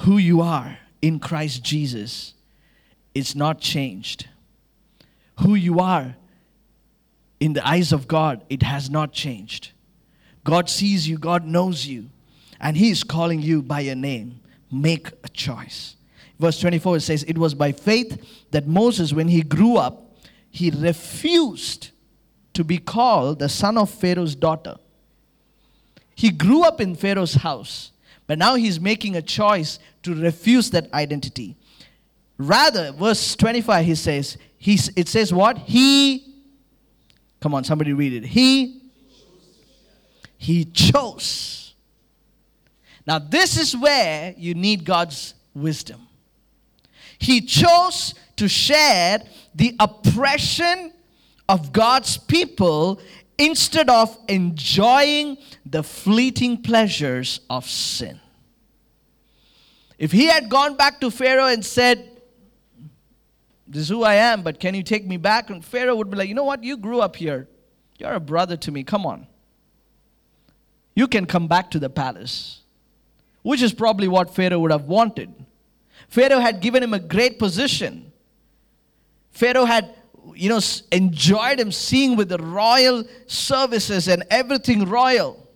Who 0.00 0.18
you 0.18 0.42
are 0.42 0.78
in 1.04 1.18
Christ 1.18 1.62
Jesus 1.62 2.32
is 3.14 3.36
not 3.36 3.60
changed. 3.60 4.26
Who 5.40 5.54
you 5.54 5.78
are 5.78 6.16
in 7.40 7.52
the 7.52 7.66
eyes 7.68 7.92
of 7.92 8.08
God, 8.08 8.42
it 8.48 8.62
has 8.62 8.88
not 8.88 9.12
changed. 9.12 9.72
God 10.44 10.70
sees 10.70 11.06
you, 11.06 11.18
God 11.18 11.44
knows 11.44 11.84
you, 11.84 12.08
and 12.58 12.74
He 12.74 12.88
is 12.88 13.04
calling 13.04 13.42
you 13.42 13.60
by 13.60 13.80
your 13.80 13.96
name. 13.96 14.40
Make 14.72 15.08
a 15.22 15.28
choice. 15.28 15.96
Verse 16.40 16.58
24 16.58 16.96
it 16.96 17.00
says, 17.02 17.22
It 17.24 17.36
was 17.36 17.52
by 17.52 17.72
faith 17.72 18.46
that 18.52 18.66
Moses, 18.66 19.12
when 19.12 19.28
he 19.28 19.42
grew 19.42 19.76
up, 19.76 20.16
he 20.50 20.70
refused 20.70 21.90
to 22.54 22.64
be 22.64 22.78
called 22.78 23.40
the 23.40 23.50
son 23.50 23.76
of 23.76 23.90
Pharaoh's 23.90 24.34
daughter. 24.34 24.76
He 26.14 26.30
grew 26.30 26.62
up 26.62 26.80
in 26.80 26.94
Pharaoh's 26.94 27.34
house, 27.34 27.90
but 28.26 28.38
now 28.38 28.54
he's 28.54 28.80
making 28.80 29.16
a 29.16 29.22
choice 29.22 29.78
to 30.02 30.14
refuse 30.14 30.70
that 30.70 30.92
identity. 30.92 31.56
Rather, 32.38 32.92
verse 32.92 33.36
25, 33.36 33.84
he 33.84 33.94
says, 33.94 34.38
he, 34.56 34.78
it 34.96 35.08
says 35.08 35.32
what? 35.32 35.58
He, 35.58 36.34
come 37.40 37.54
on, 37.54 37.64
somebody 37.64 37.92
read 37.92 38.12
it. 38.12 38.24
He, 38.24 38.80
he 40.38 40.64
chose. 40.64 41.74
Now, 43.06 43.18
this 43.18 43.58
is 43.58 43.76
where 43.76 44.34
you 44.36 44.54
need 44.54 44.84
God's 44.84 45.34
wisdom. 45.54 46.00
He 47.18 47.40
chose 47.42 48.14
to 48.36 48.48
share 48.48 49.20
the 49.54 49.76
oppression 49.78 50.92
of 51.48 51.72
God's 51.72 52.16
people 52.16 53.00
instead 53.38 53.90
of 53.90 54.16
enjoying 54.28 55.38
the 55.66 55.82
fleeting 55.82 56.62
pleasures 56.62 57.40
of 57.50 57.68
sin. 57.68 58.20
If 59.98 60.12
he 60.12 60.26
had 60.26 60.48
gone 60.48 60.76
back 60.76 61.00
to 61.00 61.10
Pharaoh 61.10 61.46
and 61.46 61.64
said, 61.64 62.10
This 63.66 63.82
is 63.82 63.88
who 63.88 64.02
I 64.02 64.14
am, 64.14 64.42
but 64.42 64.60
can 64.60 64.74
you 64.74 64.82
take 64.82 65.06
me 65.06 65.16
back? 65.16 65.50
And 65.50 65.64
Pharaoh 65.64 65.96
would 65.96 66.10
be 66.10 66.16
like, 66.16 66.28
You 66.28 66.34
know 66.34 66.44
what? 66.44 66.62
You 66.62 66.76
grew 66.76 67.00
up 67.00 67.16
here. 67.16 67.48
You're 67.98 68.14
a 68.14 68.20
brother 68.20 68.56
to 68.56 68.72
me. 68.72 68.82
Come 68.82 69.06
on. 69.06 69.26
You 70.94 71.08
can 71.08 71.26
come 71.26 71.48
back 71.48 71.70
to 71.72 71.78
the 71.78 71.90
palace, 71.90 72.60
which 73.42 73.62
is 73.62 73.72
probably 73.72 74.08
what 74.08 74.34
Pharaoh 74.34 74.60
would 74.60 74.70
have 74.70 74.84
wanted. 74.84 75.32
Pharaoh 76.08 76.38
had 76.38 76.60
given 76.60 76.82
him 76.82 76.94
a 76.94 77.00
great 77.00 77.38
position. 77.38 78.12
Pharaoh 79.32 79.64
had 79.64 79.94
you 80.34 80.48
know, 80.48 80.60
enjoyed 80.92 81.60
him 81.60 81.72
seeing 81.72 82.16
with 82.16 82.28
the 82.28 82.38
royal 82.38 83.04
services 83.26 84.08
and 84.08 84.24
everything 84.30 84.84
royal. 84.84 85.48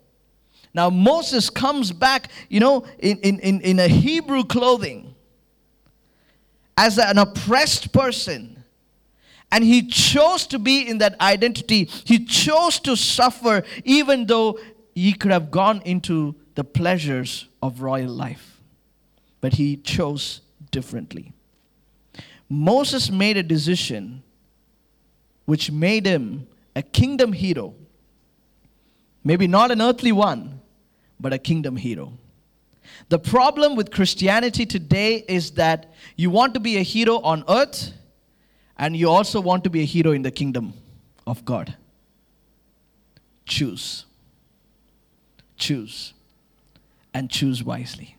Now 0.75 0.91
Moses 0.91 1.51
comes 1.51 1.93
back, 1.93 2.31
you 2.49 2.61
know, 2.61 2.87
in, 2.99 3.19
in, 3.19 3.41
in, 3.41 3.61
in 3.63 3.79
a 3.81 3.89
Hebrew 3.89 4.45
clothing 4.45 5.15
as 6.77 6.99
an 6.99 7.19
oppressed 7.19 7.93
person. 7.93 8.63
And 9.51 9.65
he 9.65 9.87
chose 9.89 10.47
to 10.49 10.59
be 10.59 10.87
in 10.87 10.99
that 10.99 11.19
identity. 11.21 11.85
He 12.05 12.25
chose 12.25 12.79
to 12.81 12.97
suffer 12.97 13.65
even 13.85 14.27
though 14.27 14.59
he 14.95 15.15
could 15.15 15.31
have 15.31 15.51
gone 15.51 15.81
into 15.85 16.35
the 16.55 16.65
pleasures 16.65 17.49
of 17.63 17.81
royal 17.81 18.13
life. 18.13 18.61
But 19.41 19.55
he 19.55 19.77
chose 19.77 20.43
differently. 20.71 21.33
Moses 22.49 23.11
made 23.11 23.37
a 23.37 23.43
decision 23.43 24.23
which 25.49 25.71
made 25.73 26.05
him 26.05 26.47
a 26.77 26.83
kingdom 26.83 27.33
hero. 27.33 27.75
Maybe 29.25 29.47
not 29.47 29.71
an 29.71 29.81
earthly 29.81 30.13
one, 30.13 30.61
but 31.19 31.33
a 31.33 31.39
kingdom 31.39 31.75
hero. 31.75 32.13
The 33.09 33.19
problem 33.19 33.75
with 33.75 33.91
Christianity 33.91 34.67
today 34.67 35.25
is 35.27 35.53
that 35.53 35.95
you 36.17 36.29
want 36.29 36.53
to 36.53 36.61
be 36.61 36.77
a 36.77 36.83
hero 36.83 37.21
on 37.21 37.45
earth 37.49 37.93
and 38.77 38.95
you 38.95 39.09
also 39.09 39.41
want 39.41 39.65
to 39.65 39.71
be 39.71 39.81
a 39.81 39.87
hero 39.87 40.13
in 40.13 40.21
the 40.21 40.31
kingdom 40.31 40.75
of 41.27 41.47
God. 41.47 41.75
Choose. 43.47 44.05
Choose. 45.57 46.13
And 47.15 47.31
choose 47.31 47.65
wisely. 47.65 48.19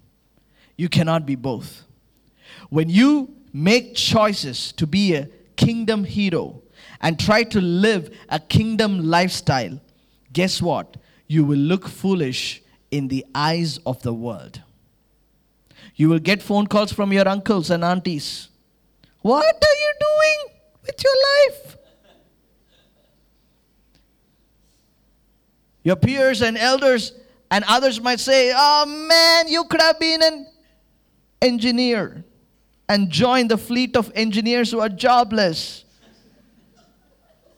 You 0.77 0.89
cannot 0.89 1.27
be 1.27 1.35
both. 1.35 1.83
When 2.71 2.89
you 2.89 3.35
make 3.53 3.93
choices 3.93 4.71
to 4.71 4.87
be 4.87 5.13
a 5.13 5.29
kingdom 5.55 6.05
hero, 6.05 6.63
and 7.01 7.19
try 7.19 7.43
to 7.43 7.61
live 7.61 8.15
a 8.29 8.39
kingdom 8.39 9.05
lifestyle, 9.09 9.79
guess 10.33 10.61
what? 10.61 10.97
You 11.27 11.43
will 11.45 11.59
look 11.59 11.87
foolish 11.87 12.61
in 12.91 13.07
the 13.07 13.25
eyes 13.33 13.77
of 13.85 14.01
the 14.01 14.13
world. 14.13 14.61
You 15.95 16.09
will 16.09 16.19
get 16.19 16.41
phone 16.41 16.67
calls 16.67 16.91
from 16.91 17.13
your 17.13 17.27
uncles 17.27 17.69
and 17.69 17.83
aunties. 17.83 18.49
What 19.21 19.43
are 19.45 19.77
you 19.81 19.93
doing 19.99 20.55
with 20.85 21.03
your 21.03 21.13
life? 21.13 21.77
Your 25.83 25.95
peers 25.95 26.41
and 26.41 26.57
elders 26.57 27.13
and 27.51 27.63
others 27.67 27.99
might 27.99 28.19
say, 28.19 28.53
Oh 28.55 28.85
man, 28.85 29.47
you 29.47 29.63
could 29.65 29.81
have 29.81 29.99
been 29.99 30.21
an 30.21 30.47
engineer 31.41 32.23
and 32.87 33.09
joined 33.09 33.51
the 33.51 33.57
fleet 33.57 33.95
of 33.95 34.11
engineers 34.15 34.71
who 34.71 34.79
are 34.79 34.89
jobless. 34.89 35.85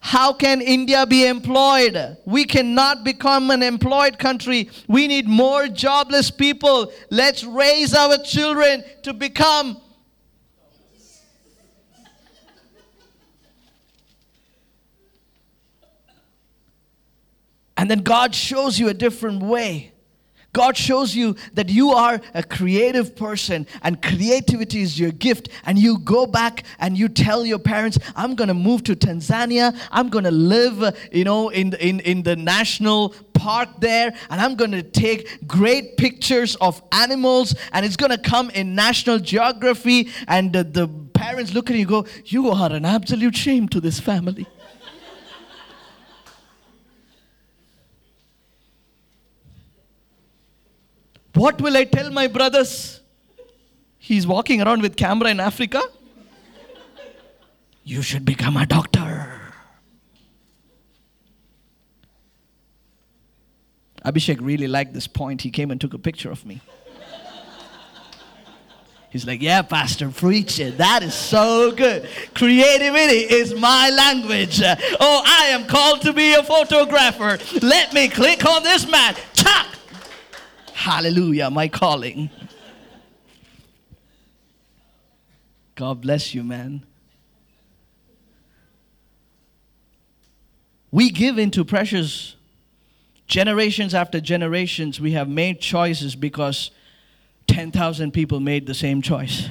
How 0.03 0.33
can 0.33 0.61
India 0.61 1.05
be 1.05 1.27
employed? 1.27 2.17
We 2.25 2.45
cannot 2.45 3.03
become 3.03 3.51
an 3.51 3.61
employed 3.61 4.17
country. 4.17 4.69
We 4.87 5.07
need 5.07 5.27
more 5.27 5.67
jobless 5.67 6.31
people. 6.31 6.91
Let's 7.11 7.43
raise 7.43 7.93
our 7.93 8.17
children 8.17 8.83
to 9.03 9.13
become. 9.13 9.79
And 17.77 17.89
then 17.89 17.99
God 17.99 18.33
shows 18.33 18.79
you 18.79 18.89
a 18.89 18.93
different 18.95 19.43
way. 19.43 19.91
God 20.53 20.75
shows 20.75 21.15
you 21.15 21.35
that 21.53 21.69
you 21.69 21.91
are 21.91 22.19
a 22.33 22.43
creative 22.43 23.15
person 23.15 23.65
and 23.83 24.01
creativity 24.01 24.81
is 24.81 24.99
your 24.99 25.11
gift. 25.11 25.49
And 25.65 25.79
you 25.79 25.99
go 25.99 26.25
back 26.25 26.63
and 26.79 26.97
you 26.97 27.07
tell 27.07 27.45
your 27.45 27.59
parents, 27.59 27.97
I'm 28.15 28.35
going 28.35 28.49
to 28.49 28.53
move 28.53 28.83
to 28.85 28.95
Tanzania. 28.95 29.77
I'm 29.91 30.09
going 30.09 30.25
to 30.25 30.31
live, 30.31 30.97
you 31.11 31.23
know, 31.23 31.49
in, 31.49 31.73
in, 31.75 32.01
in 32.01 32.23
the 32.23 32.35
national 32.35 33.15
park 33.33 33.69
there. 33.79 34.13
And 34.29 34.41
I'm 34.41 34.55
going 34.55 34.71
to 34.71 34.83
take 34.83 35.47
great 35.47 35.95
pictures 35.97 36.55
of 36.55 36.81
animals. 36.91 37.55
And 37.71 37.85
it's 37.85 37.95
going 37.95 38.11
to 38.11 38.17
come 38.17 38.49
in 38.49 38.75
National 38.75 39.19
Geography. 39.19 40.09
And 40.27 40.51
the, 40.51 40.65
the 40.65 40.87
parents 41.13 41.53
look 41.53 41.69
at 41.69 41.77
you 41.77 41.85
go, 41.85 42.05
You 42.25 42.49
are 42.49 42.71
an 42.71 42.83
absolute 42.83 43.35
shame 43.35 43.69
to 43.69 43.79
this 43.79 43.99
family. 43.99 44.47
What 51.34 51.62
will 51.62 51.78
I 51.78 51.86
tell 51.86 52.12
my 52.12 52.28
brothers? 52.28 53.00
He's 53.98 54.28
walking 54.28 54.62
around 54.62 54.82
with 54.82 54.96
camera 54.96 55.30
in 55.30 55.39
Africa. 55.39 55.82
You 57.84 58.02
should 58.02 58.26
become 58.26 58.58
a 58.58 58.65
doctor. 58.65 59.41
Abhishek 64.04 64.39
really 64.41 64.67
liked 64.67 64.94
this 64.94 65.08
point. 65.08 65.41
He 65.41 65.52
came 65.52 65.72
and 65.72 65.80
took 65.80 65.94
a 65.94 66.00
picture 66.00 66.32
of 66.32 66.46
me. 66.46 66.62
He's 69.12 69.28
like, 69.28 69.41
Yeah, 69.41 69.62
Pastor, 69.62 70.10
preach 70.10 70.60
it. 70.60 70.78
That 70.78 71.04
is 71.04 71.13
so 71.13 71.72
good. 71.72 72.08
Creativity 72.34 73.34
is 73.34 73.54
my 73.54 73.89
language. 73.89 74.62
Oh, 74.63 75.22
I 75.26 75.48
am 75.48 75.67
called 75.67 76.02
to 76.04 76.13
be 76.13 76.34
a 76.34 76.41
photographer. 76.44 77.38
Let 77.62 77.94
me 77.94 78.08
click 78.08 78.46
on 78.46 78.63
this 78.63 78.89
man. 78.89 79.15
Chuck! 79.34 79.70
Hallelujah, 80.82 81.52
my 81.52 81.67
calling. 81.67 82.32
God 85.76 86.02
bless 86.02 86.34
you, 86.34 86.44
man. 86.44 86.84
We 90.89 91.12
give 91.12 91.38
into 91.38 91.63
pressures. 91.63 92.36
Generations 93.28 93.94
after 93.94 94.20
generations, 94.20 95.00
we 95.00 95.12
have 95.12 95.30
made 95.30 95.62
choices 95.62 96.15
because 96.15 96.72
10,000 97.46 98.12
people 98.12 98.39
made 98.39 98.65
the 98.65 98.74
same 98.74 99.04
choice. 99.04 99.50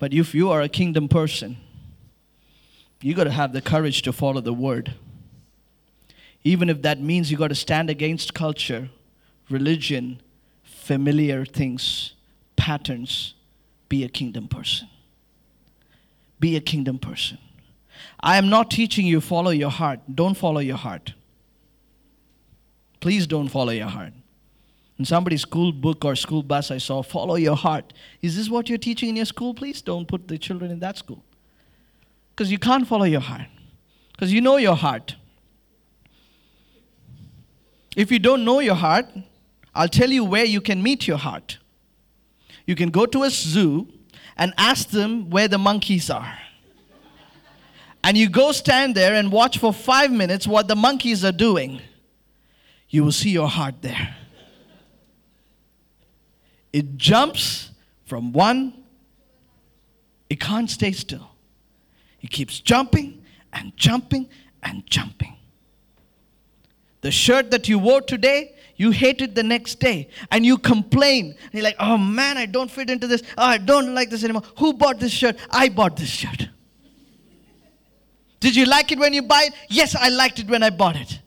But 0.00 0.12
if 0.12 0.34
you 0.34 0.50
are 0.50 0.60
a 0.60 0.68
kingdom 0.68 1.06
person, 1.06 1.56
you 3.00 3.14
got 3.14 3.24
to 3.24 3.30
have 3.30 3.52
the 3.52 3.62
courage 3.62 4.02
to 4.02 4.12
follow 4.12 4.40
the 4.40 4.52
word 4.52 4.92
even 6.46 6.70
if 6.70 6.82
that 6.82 7.00
means 7.00 7.28
you 7.28 7.36
got 7.36 7.48
to 7.48 7.56
stand 7.56 7.90
against 7.90 8.32
culture, 8.32 8.88
religion, 9.50 10.20
familiar 10.62 11.44
things, 11.44 12.12
patterns. 12.54 13.34
Be 13.88 14.04
a 14.04 14.08
kingdom 14.08 14.46
person. 14.46 14.88
Be 16.38 16.54
a 16.54 16.60
kingdom 16.60 17.00
person. 17.00 17.38
I 18.20 18.36
am 18.36 18.48
not 18.48 18.70
teaching 18.70 19.06
you 19.06 19.20
follow 19.20 19.50
your 19.50 19.70
heart. 19.70 19.98
Don't 20.14 20.36
follow 20.36 20.60
your 20.60 20.76
heart. 20.76 21.14
Please 23.00 23.26
don't 23.26 23.48
follow 23.48 23.72
your 23.72 23.88
heart. 23.88 24.12
In 25.00 25.04
somebody's 25.04 25.42
school 25.42 25.72
book 25.72 26.04
or 26.04 26.14
school 26.14 26.44
bus, 26.44 26.70
I 26.70 26.78
saw, 26.78 27.02
follow 27.02 27.34
your 27.34 27.56
heart. 27.56 27.92
Is 28.22 28.36
this 28.36 28.48
what 28.48 28.68
you're 28.68 28.78
teaching 28.78 29.08
in 29.08 29.16
your 29.16 29.26
school? 29.26 29.52
Please 29.52 29.82
don't 29.82 30.06
put 30.06 30.28
the 30.28 30.38
children 30.38 30.70
in 30.70 30.78
that 30.78 30.96
school. 30.96 31.24
Because 32.30 32.52
you 32.52 32.58
can't 32.58 32.86
follow 32.86 33.04
your 33.04 33.20
heart. 33.20 33.48
Because 34.12 34.32
you 34.32 34.40
know 34.40 34.58
your 34.58 34.76
heart. 34.76 35.16
If 37.96 38.12
you 38.12 38.18
don't 38.18 38.44
know 38.44 38.60
your 38.60 38.74
heart, 38.74 39.06
I'll 39.74 39.88
tell 39.88 40.10
you 40.10 40.22
where 40.22 40.44
you 40.44 40.60
can 40.60 40.82
meet 40.82 41.08
your 41.08 41.16
heart. 41.16 41.58
You 42.66 42.76
can 42.76 42.90
go 42.90 43.06
to 43.06 43.22
a 43.22 43.30
zoo 43.30 43.88
and 44.36 44.52
ask 44.58 44.90
them 44.90 45.30
where 45.30 45.48
the 45.48 45.58
monkeys 45.58 46.10
are. 46.10 46.38
And 48.04 48.16
you 48.16 48.28
go 48.28 48.52
stand 48.52 48.94
there 48.94 49.14
and 49.14 49.32
watch 49.32 49.58
for 49.58 49.72
five 49.72 50.12
minutes 50.12 50.46
what 50.46 50.68
the 50.68 50.76
monkeys 50.76 51.24
are 51.24 51.32
doing. 51.32 51.80
You 52.90 53.02
will 53.02 53.12
see 53.12 53.30
your 53.30 53.48
heart 53.48 53.76
there. 53.80 54.14
It 56.72 56.96
jumps 56.96 57.70
from 58.04 58.32
one, 58.32 58.84
it 60.28 60.38
can't 60.38 60.70
stay 60.70 60.92
still. 60.92 61.30
It 62.20 62.30
keeps 62.30 62.60
jumping 62.60 63.24
and 63.52 63.74
jumping 63.76 64.28
and 64.62 64.86
jumping. 64.86 65.35
The 67.00 67.10
shirt 67.10 67.50
that 67.50 67.68
you 67.68 67.78
wore 67.78 68.00
today, 68.00 68.54
you 68.76 68.90
hate 68.90 69.20
it 69.20 69.34
the 69.34 69.42
next 69.42 69.80
day 69.80 70.08
and 70.30 70.44
you 70.44 70.58
complain. 70.58 71.34
And 71.44 71.54
you're 71.54 71.62
like, 71.62 71.76
oh 71.78 71.96
man, 71.96 72.36
I 72.36 72.46
don't 72.46 72.70
fit 72.70 72.90
into 72.90 73.06
this. 73.06 73.22
Oh, 73.38 73.44
I 73.44 73.58
don't 73.58 73.94
like 73.94 74.10
this 74.10 74.24
anymore. 74.24 74.42
Who 74.58 74.72
bought 74.72 75.00
this 75.00 75.12
shirt? 75.12 75.36
I 75.50 75.68
bought 75.68 75.96
this 75.96 76.08
shirt. 76.08 76.48
Did 78.40 78.54
you 78.54 78.66
like 78.66 78.92
it 78.92 78.98
when 78.98 79.12
you 79.14 79.22
buy 79.22 79.44
it? 79.46 79.54
Yes, 79.68 79.94
I 79.94 80.08
liked 80.08 80.38
it 80.38 80.48
when 80.48 80.62
I 80.62 80.70
bought 80.70 80.96
it. 80.96 81.20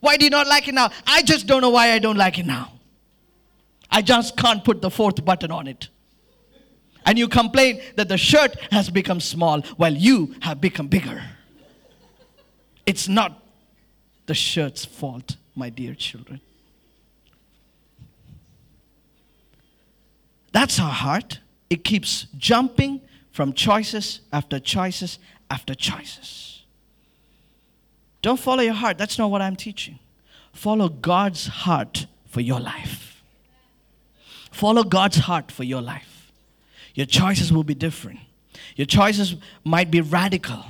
Why 0.00 0.16
do 0.16 0.24
you 0.24 0.30
not 0.30 0.46
like 0.46 0.68
it 0.68 0.74
now? 0.74 0.90
I 1.06 1.22
just 1.22 1.46
don't 1.46 1.60
know 1.60 1.70
why 1.70 1.92
I 1.92 1.98
don't 1.98 2.16
like 2.16 2.38
it 2.38 2.46
now. 2.46 2.72
I 3.90 4.02
just 4.02 4.36
can't 4.36 4.62
put 4.62 4.80
the 4.80 4.90
fourth 4.90 5.24
button 5.24 5.50
on 5.50 5.66
it. 5.66 5.88
And 7.04 7.18
you 7.18 7.26
complain 7.26 7.80
that 7.96 8.08
the 8.08 8.18
shirt 8.18 8.56
has 8.70 8.90
become 8.90 9.20
small 9.20 9.62
while 9.76 9.94
you 9.94 10.34
have 10.40 10.60
become 10.60 10.88
bigger. 10.88 11.22
It's 12.86 13.08
not 13.08 13.42
the 14.28 14.34
shirt's 14.34 14.84
fault, 14.84 15.36
my 15.56 15.70
dear 15.70 15.94
children. 15.94 16.40
That's 20.52 20.78
our 20.78 20.92
heart. 20.92 21.40
It 21.70 21.82
keeps 21.82 22.26
jumping 22.36 23.00
from 23.32 23.54
choices 23.54 24.20
after 24.32 24.60
choices 24.60 25.18
after 25.50 25.74
choices. 25.74 26.62
Don't 28.20 28.38
follow 28.38 28.62
your 28.62 28.74
heart. 28.74 28.98
That's 28.98 29.18
not 29.18 29.30
what 29.30 29.40
I'm 29.40 29.56
teaching. 29.56 29.98
Follow 30.52 30.90
God's 30.90 31.46
heart 31.46 32.06
for 32.26 32.42
your 32.42 32.60
life. 32.60 33.22
Follow 34.50 34.84
God's 34.84 35.18
heart 35.18 35.50
for 35.50 35.64
your 35.64 35.80
life. 35.80 36.32
Your 36.94 37.06
choices 37.06 37.50
will 37.50 37.64
be 37.64 37.74
different. 37.74 38.20
Your 38.76 38.86
choices 38.86 39.36
might 39.64 39.90
be 39.90 40.02
radical. 40.02 40.64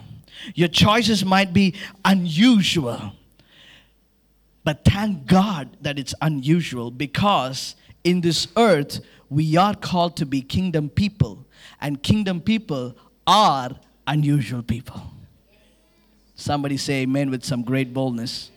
Your 0.54 0.68
choices 0.68 1.24
might 1.24 1.52
be 1.52 1.74
unusual. 2.04 3.14
But 4.68 4.84
thank 4.84 5.24
God 5.24 5.78
that 5.80 5.98
it's 5.98 6.14
unusual 6.20 6.90
because 6.90 7.74
in 8.04 8.20
this 8.20 8.48
earth, 8.54 9.00
we 9.30 9.56
are 9.56 9.74
called 9.74 10.14
to 10.18 10.26
be 10.26 10.42
kingdom 10.42 10.90
people, 10.90 11.46
and 11.80 12.02
kingdom 12.02 12.42
people 12.42 12.94
are 13.26 13.70
unusual 14.06 14.62
people. 14.62 15.00
Somebody 16.34 16.76
say 16.76 17.00
amen 17.04 17.30
with 17.30 17.46
some 17.46 17.62
great 17.62 17.94
boldness. 17.94 18.50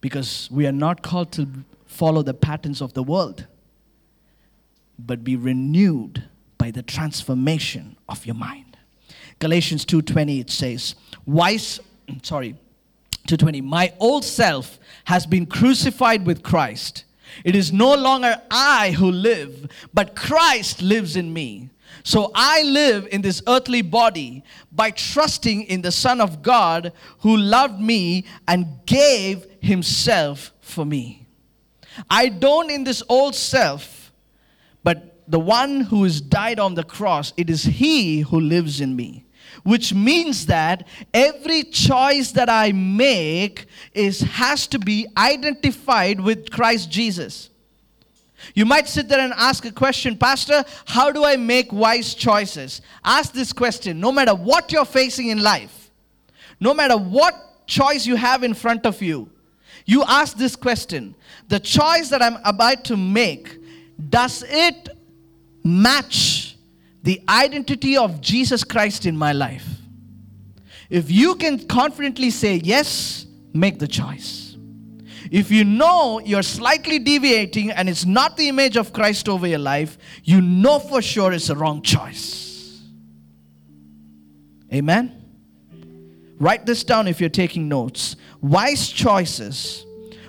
Because 0.00 0.48
we 0.50 0.66
are 0.66 0.72
not 0.72 1.02
called 1.02 1.30
to 1.32 1.46
follow 1.84 2.22
the 2.22 2.32
patterns 2.32 2.80
of 2.80 2.94
the 2.94 3.02
world, 3.02 3.46
but 4.98 5.22
be 5.22 5.36
renewed 5.36 6.24
by 6.56 6.70
the 6.70 6.82
transformation 6.82 7.98
of 8.08 8.24
your 8.24 8.36
mind. 8.36 8.78
Galatians 9.40 9.84
2:20 9.84 10.40
it 10.40 10.48
says, 10.48 10.94
"Wise 11.26 11.80
sorry, 12.22 12.56
2:20, 13.26 13.60
my 13.62 13.92
old 13.98 14.24
self 14.24 14.78
has 15.04 15.26
been 15.26 15.46
crucified 15.46 16.26
with 16.26 16.42
Christ. 16.42 17.04
It 17.44 17.54
is 17.54 17.72
no 17.72 17.94
longer 17.94 18.40
I 18.50 18.92
who 18.92 19.10
live, 19.10 19.70
but 19.94 20.16
Christ 20.16 20.82
lives 20.82 21.16
in 21.16 21.32
me. 21.32 21.70
So 22.02 22.30
I 22.34 22.62
live 22.62 23.08
in 23.10 23.22
this 23.22 23.42
earthly 23.46 23.82
body 23.82 24.42
by 24.72 24.90
trusting 24.90 25.64
in 25.64 25.82
the 25.82 25.92
Son 25.92 26.20
of 26.20 26.42
God 26.42 26.92
who 27.18 27.36
loved 27.36 27.80
me 27.80 28.24
and 28.48 28.66
gave 28.86 29.46
himself 29.60 30.52
for 30.60 30.84
me. 30.84 31.26
I 32.08 32.28
don't 32.28 32.70
in 32.70 32.84
this 32.84 33.02
old 33.08 33.34
self, 33.34 34.12
but 34.82 35.22
the 35.28 35.40
one 35.40 35.82
who 35.82 36.04
has 36.04 36.20
died 36.20 36.58
on 36.58 36.74
the 36.74 36.84
cross, 36.84 37.32
it 37.36 37.50
is 37.50 37.64
he 37.64 38.20
who 38.20 38.40
lives 38.40 38.80
in 38.80 38.96
me 38.96 39.24
which 39.62 39.92
means 39.92 40.46
that 40.46 40.86
every 41.12 41.64
choice 41.64 42.32
that 42.32 42.48
I 42.48 42.72
make 42.72 43.66
is 43.92 44.20
has 44.20 44.66
to 44.68 44.78
be 44.78 45.06
identified 45.16 46.20
with 46.20 46.50
Christ 46.50 46.90
Jesus. 46.90 47.50
You 48.54 48.64
might 48.64 48.88
sit 48.88 49.08
there 49.08 49.20
and 49.20 49.34
ask 49.36 49.64
a 49.64 49.72
question, 49.72 50.16
Pastor, 50.16 50.64
how 50.86 51.10
do 51.10 51.24
I 51.24 51.36
make 51.36 51.72
wise 51.72 52.14
choices? 52.14 52.80
Ask 53.04 53.32
this 53.32 53.52
question 53.52 54.00
no 54.00 54.10
matter 54.10 54.34
what 54.34 54.72
you're 54.72 54.84
facing 54.84 55.28
in 55.28 55.42
life, 55.42 55.90
no 56.58 56.72
matter 56.74 56.96
what 56.96 57.66
choice 57.66 58.06
you 58.06 58.16
have 58.16 58.42
in 58.42 58.54
front 58.54 58.86
of 58.86 59.00
you, 59.02 59.30
you 59.84 60.02
ask 60.04 60.36
this 60.36 60.56
question 60.56 61.14
The 61.48 61.60
choice 61.60 62.08
that 62.10 62.22
I'm 62.22 62.38
about 62.44 62.84
to 62.84 62.96
make, 62.96 63.58
does 64.08 64.44
it 64.46 64.88
match 65.62 66.49
the 67.02 67.22
identity 67.28 67.96
of 67.96 68.20
Jesus 68.20 68.64
Christ 68.64 69.06
in 69.06 69.16
my 69.16 69.32
life. 69.32 69.66
If 70.88 71.10
you 71.10 71.36
can 71.36 71.66
confidently 71.66 72.30
say 72.30 72.56
yes, 72.56 73.26
make 73.54 73.78
the 73.78 73.88
choice. 73.88 74.56
If 75.30 75.50
you 75.50 75.64
know 75.64 76.18
you're 76.18 76.42
slightly 76.42 76.98
deviating 76.98 77.70
and 77.70 77.88
it's 77.88 78.04
not 78.04 78.36
the 78.36 78.48
image 78.48 78.76
of 78.76 78.92
Christ 78.92 79.28
over 79.28 79.46
your 79.46 79.60
life, 79.60 79.96
you 80.24 80.40
know 80.40 80.80
for 80.80 81.00
sure 81.00 81.32
it's 81.32 81.48
a 81.48 81.54
wrong 81.54 81.82
choice. 81.82 82.82
Amen? 84.72 85.16
Write 86.38 86.66
this 86.66 86.82
down 86.82 87.06
if 87.06 87.20
you're 87.20 87.28
taking 87.28 87.68
notes. 87.68 88.16
Wise 88.40 88.88
choices 88.88 89.84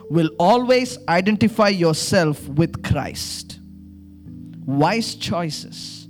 will 0.10 0.30
always 0.38 0.98
identify 1.08 1.70
yourself 1.70 2.48
with 2.50 2.84
Christ. 2.84 3.60
Wise 4.66 5.16
choices 5.16 6.01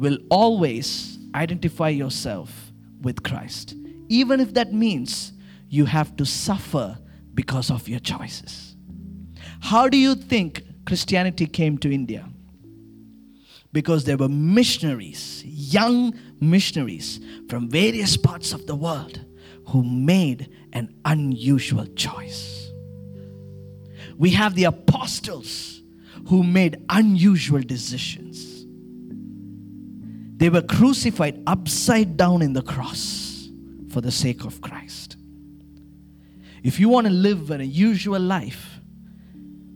will 0.00 0.18
always 0.30 1.18
identify 1.34 1.90
yourself 1.90 2.72
with 3.02 3.22
Christ, 3.22 3.74
even 4.08 4.40
if 4.40 4.54
that 4.54 4.72
means 4.72 5.32
you 5.68 5.84
have 5.84 6.16
to 6.16 6.24
suffer 6.24 6.98
because 7.34 7.70
of 7.70 7.88
your 7.88 8.00
choices. 8.00 8.74
How 9.60 9.88
do 9.88 9.98
you 9.98 10.14
think 10.14 10.64
Christianity 10.86 11.46
came 11.46 11.78
to 11.78 11.92
India? 11.92 12.26
Because 13.72 14.04
there 14.04 14.16
were 14.16 14.28
missionaries, 14.28 15.44
young 15.44 16.18
missionaries 16.40 17.20
from 17.48 17.68
various 17.68 18.16
parts 18.16 18.52
of 18.52 18.66
the 18.66 18.74
world 18.74 19.24
who 19.68 19.84
made 19.84 20.50
an 20.72 20.92
unusual 21.04 21.86
choice. 21.94 22.70
We 24.16 24.30
have 24.30 24.54
the 24.54 24.64
apostles 24.64 25.82
who 26.28 26.42
made 26.42 26.82
unusual 26.88 27.60
decisions 27.60 28.19
they 30.40 30.48
were 30.48 30.62
crucified 30.62 31.42
upside 31.46 32.16
down 32.16 32.40
in 32.40 32.54
the 32.54 32.62
cross 32.62 33.50
for 33.90 34.00
the 34.00 34.10
sake 34.10 34.46
of 34.46 34.62
Christ. 34.62 35.16
If 36.62 36.80
you 36.80 36.88
want 36.88 37.06
to 37.06 37.12
live 37.12 37.50
an 37.50 37.60
unusual 37.60 38.18
life, 38.18 38.80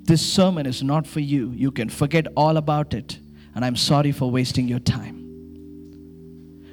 this 0.04 0.22
sermon 0.24 0.64
is 0.64 0.82
not 0.82 1.06
for 1.06 1.20
you. 1.20 1.52
You 1.54 1.70
can 1.70 1.90
forget 1.90 2.26
all 2.34 2.56
about 2.56 2.94
it, 2.94 3.18
and 3.54 3.62
I'm 3.62 3.76
sorry 3.76 4.10
for 4.10 4.30
wasting 4.30 4.66
your 4.66 4.78
time. 4.78 5.20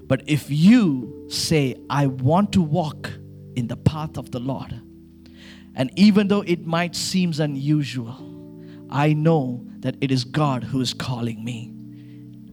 But 0.08 0.24
if 0.26 0.50
you 0.50 1.28
say, 1.30 1.76
I 1.90 2.08
want 2.08 2.54
to 2.54 2.62
walk 2.62 3.12
in 3.58 3.68
the 3.68 3.78
path 3.78 4.18
of 4.18 4.32
the 4.32 4.40
Lord, 4.40 4.74
and 5.76 5.92
even 5.98 6.30
though 6.30 6.44
it 6.48 6.66
might 6.66 6.96
seem 6.96 7.34
unusual, 7.38 8.16
I 8.90 9.12
know 9.12 9.66
that 9.80 9.98
it 10.00 10.12
is 10.12 10.24
God 10.24 10.64
who 10.64 10.80
is 10.80 10.94
calling 10.94 11.44
me. 11.44 11.74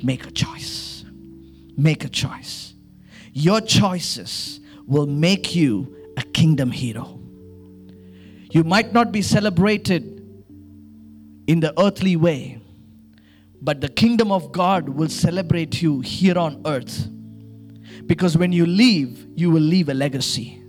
Make 0.02 0.26
a 0.26 0.32
choice 0.32 0.97
make 1.78 2.04
a 2.04 2.08
choice. 2.08 2.74
Your 3.32 3.60
choices 3.60 4.60
will 4.86 5.06
make 5.06 5.54
you 5.54 5.96
a 6.16 6.22
kingdom 6.22 6.70
hero. 6.70 7.20
You 8.50 8.64
might 8.64 8.92
not 8.92 9.12
be 9.12 9.22
celebrated 9.22 10.02
in 11.46 11.60
the 11.60 11.72
earthly 11.80 12.16
way, 12.16 12.60
but 13.62 13.80
the 13.80 13.88
kingdom 13.88 14.32
of 14.32 14.52
God 14.52 14.88
will 14.88 15.08
celebrate 15.08 15.80
you 15.80 16.00
here 16.00 16.38
on 16.38 16.62
earth. 16.66 17.08
Because 18.06 18.36
when 18.36 18.52
you 18.52 18.66
leave, 18.66 19.26
you 19.36 19.50
will 19.50 19.62
leave 19.62 19.88
a 19.88 19.94
legacy. 19.94 20.62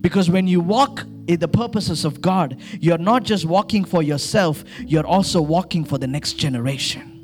Because 0.00 0.30
when 0.30 0.46
you 0.46 0.60
walk 0.60 1.04
in 1.26 1.40
the 1.40 1.48
purposes 1.48 2.04
of 2.04 2.20
God, 2.20 2.60
you're 2.80 2.98
not 2.98 3.24
just 3.24 3.44
walking 3.46 3.84
for 3.84 4.02
yourself, 4.02 4.62
you're 4.80 5.06
also 5.06 5.40
walking 5.40 5.84
for 5.84 5.98
the 5.98 6.06
next 6.06 6.34
generation. 6.34 7.15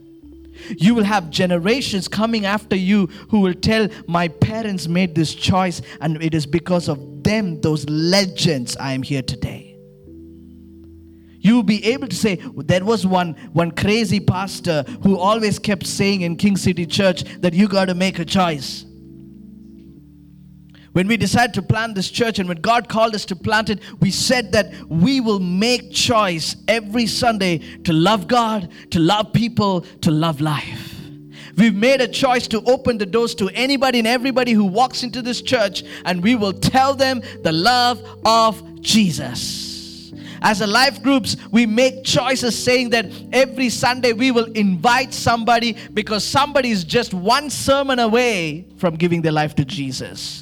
You 0.78 0.94
will 0.94 1.04
have 1.04 1.30
generations 1.30 2.08
coming 2.08 2.46
after 2.46 2.76
you 2.76 3.06
who 3.30 3.40
will 3.40 3.54
tell, 3.54 3.88
My 4.06 4.28
parents 4.28 4.88
made 4.88 5.14
this 5.14 5.34
choice, 5.34 5.82
and 6.00 6.22
it 6.22 6.34
is 6.34 6.46
because 6.46 6.88
of 6.88 7.22
them, 7.22 7.60
those 7.60 7.88
legends, 7.88 8.76
I 8.76 8.92
am 8.92 9.02
here 9.02 9.22
today. 9.22 9.78
You 11.44 11.56
will 11.56 11.64
be 11.64 11.84
able 11.86 12.06
to 12.06 12.16
say, 12.16 12.36
There 12.36 12.84
was 12.84 13.06
one, 13.06 13.34
one 13.52 13.72
crazy 13.72 14.20
pastor 14.20 14.84
who 15.02 15.18
always 15.18 15.58
kept 15.58 15.86
saying 15.86 16.20
in 16.20 16.36
King 16.36 16.56
City 16.56 16.86
Church 16.86 17.24
that 17.40 17.52
you 17.52 17.68
got 17.68 17.86
to 17.86 17.94
make 17.94 18.18
a 18.18 18.24
choice. 18.24 18.84
When 20.92 21.08
we 21.08 21.16
decided 21.16 21.54
to 21.54 21.62
plant 21.62 21.94
this 21.94 22.10
church 22.10 22.38
and 22.38 22.48
when 22.48 22.60
God 22.60 22.88
called 22.88 23.14
us 23.14 23.24
to 23.26 23.36
plant 23.36 23.70
it, 23.70 23.80
we 24.00 24.10
said 24.10 24.52
that 24.52 24.72
we 24.88 25.20
will 25.20 25.40
make 25.40 25.90
choice 25.90 26.56
every 26.68 27.06
Sunday 27.06 27.58
to 27.84 27.92
love 27.94 28.28
God, 28.28 28.70
to 28.90 28.98
love 28.98 29.32
people, 29.32 29.82
to 30.02 30.10
love 30.10 30.42
life. 30.42 30.90
We've 31.56 31.74
made 31.74 32.00
a 32.00 32.08
choice 32.08 32.46
to 32.48 32.62
open 32.64 32.98
the 32.98 33.06
doors 33.06 33.34
to 33.36 33.48
anybody 33.50 33.98
and 33.98 34.08
everybody 34.08 34.52
who 34.52 34.64
walks 34.64 35.02
into 35.02 35.22
this 35.22 35.42
church, 35.42 35.82
and 36.04 36.22
we 36.22 36.34
will 36.34 36.52
tell 36.52 36.94
them 36.94 37.22
the 37.42 37.52
love 37.52 38.02
of 38.24 38.80
Jesus. 38.80 40.12
As 40.42 40.60
a 40.60 40.66
life 40.66 41.02
groups, 41.02 41.36
we 41.50 41.66
make 41.66 42.04
choices 42.04 42.58
saying 42.58 42.90
that 42.90 43.06
every 43.32 43.68
Sunday 43.68 44.12
we 44.12 44.30
will 44.30 44.50
invite 44.52 45.14
somebody 45.14 45.76
because 45.94 46.24
somebody 46.24 46.70
is 46.70 46.84
just 46.84 47.14
one 47.14 47.48
sermon 47.48 47.98
away 47.98 48.66
from 48.76 48.96
giving 48.96 49.22
their 49.22 49.32
life 49.32 49.54
to 49.54 49.64
Jesus. 49.64 50.41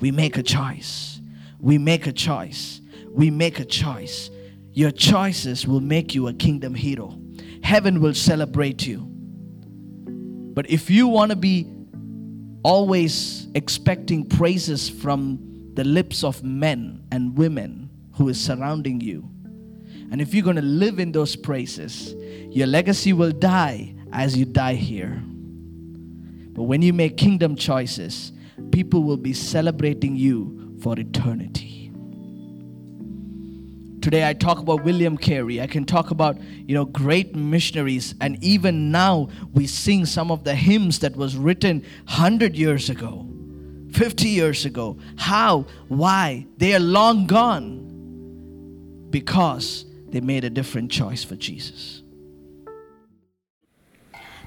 We 0.00 0.10
make 0.10 0.36
a 0.36 0.42
choice. 0.42 1.20
We 1.60 1.78
make 1.78 2.06
a 2.06 2.12
choice. 2.12 2.80
We 3.10 3.30
make 3.30 3.58
a 3.58 3.64
choice. 3.64 4.30
Your 4.72 4.90
choices 4.90 5.66
will 5.66 5.80
make 5.80 6.14
you 6.14 6.28
a 6.28 6.32
kingdom 6.32 6.74
hero. 6.74 7.18
Heaven 7.62 8.00
will 8.00 8.14
celebrate 8.14 8.86
you. 8.86 9.06
But 10.54 10.68
if 10.70 10.90
you 10.90 11.08
want 11.08 11.30
to 11.30 11.36
be 11.36 11.66
always 12.62 13.48
expecting 13.54 14.26
praises 14.26 14.88
from 14.88 15.38
the 15.74 15.84
lips 15.84 16.24
of 16.24 16.42
men 16.42 17.04
and 17.10 17.36
women 17.36 17.90
who 18.14 18.28
is 18.28 18.40
surrounding 18.40 19.00
you, 19.00 19.28
and 20.10 20.20
if 20.20 20.34
you're 20.34 20.44
going 20.44 20.56
to 20.56 20.62
live 20.62 20.98
in 20.98 21.12
those 21.12 21.34
praises, 21.34 22.14
your 22.50 22.66
legacy 22.66 23.12
will 23.12 23.32
die 23.32 23.94
as 24.12 24.36
you 24.36 24.44
die 24.44 24.74
here. 24.74 25.22
But 26.52 26.64
when 26.64 26.82
you 26.82 26.92
make 26.92 27.16
kingdom 27.16 27.56
choices, 27.56 28.32
people 28.70 29.02
will 29.02 29.16
be 29.16 29.32
celebrating 29.32 30.16
you 30.16 30.76
for 30.80 30.98
eternity. 30.98 31.90
Today 34.00 34.28
I 34.28 34.34
talk 34.34 34.58
about 34.58 34.84
William 34.84 35.16
Carey. 35.16 35.62
I 35.62 35.66
can 35.66 35.86
talk 35.86 36.10
about, 36.10 36.38
you 36.40 36.74
know, 36.74 36.84
great 36.84 37.34
missionaries 37.34 38.14
and 38.20 38.36
even 38.44 38.90
now 38.90 39.30
we 39.54 39.66
sing 39.66 40.04
some 40.04 40.30
of 40.30 40.44
the 40.44 40.54
hymns 40.54 40.98
that 40.98 41.16
was 41.16 41.36
written 41.36 41.80
100 42.04 42.54
years 42.54 42.90
ago, 42.90 43.26
50 43.92 44.28
years 44.28 44.66
ago. 44.66 44.98
How? 45.16 45.64
Why? 45.88 46.46
They 46.58 46.74
are 46.74 46.80
long 46.80 47.26
gone 47.26 49.06
because 49.08 49.86
they 50.10 50.20
made 50.20 50.44
a 50.44 50.50
different 50.50 50.90
choice 50.90 51.24
for 51.24 51.36
Jesus. 51.36 52.03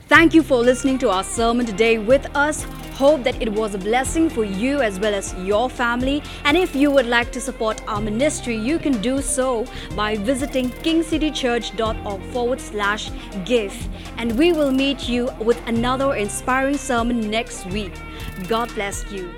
Thank 0.08 0.34
you 0.34 0.42
for 0.42 0.60
listening 0.60 1.00
to 1.00 1.10
our 1.10 1.22
sermon 1.22 1.66
today 1.66 1.98
with 1.98 2.34
us. 2.34 2.64
Hope 2.94 3.24
that 3.24 3.42
it 3.42 3.52
was 3.52 3.76
a 3.76 3.78
blessing 3.78 4.30
for 4.30 4.46
you 4.46 4.80
as 4.80 5.02
well 5.02 5.14
as 5.14 5.34
your 5.40 5.70
family. 5.70 6.24
And 6.46 6.56
if 6.56 6.74
you 6.74 6.90
would 6.92 7.08
like 7.08 7.30
to 7.34 7.42
support 7.42 7.82
our 7.90 8.00
ministry, 8.00 8.56
you 8.56 8.80
can 8.80 9.02
do 9.02 9.22
so 9.22 9.66
by 9.98 10.16
visiting 10.16 10.70
kingcitychurch.org 10.70 12.22
forward 12.32 12.62
slash 12.62 13.12
give. 13.44 13.76
And 14.16 14.38
we 14.38 14.54
will 14.54 14.72
meet 14.72 15.10
you 15.10 15.30
with 15.42 15.62
another 15.68 16.16
inspiring 16.16 16.78
sermon 16.78 17.30
next 17.30 17.66
week. 17.66 17.92
God 18.48 18.74
bless 18.76 19.12
you. 19.12 19.30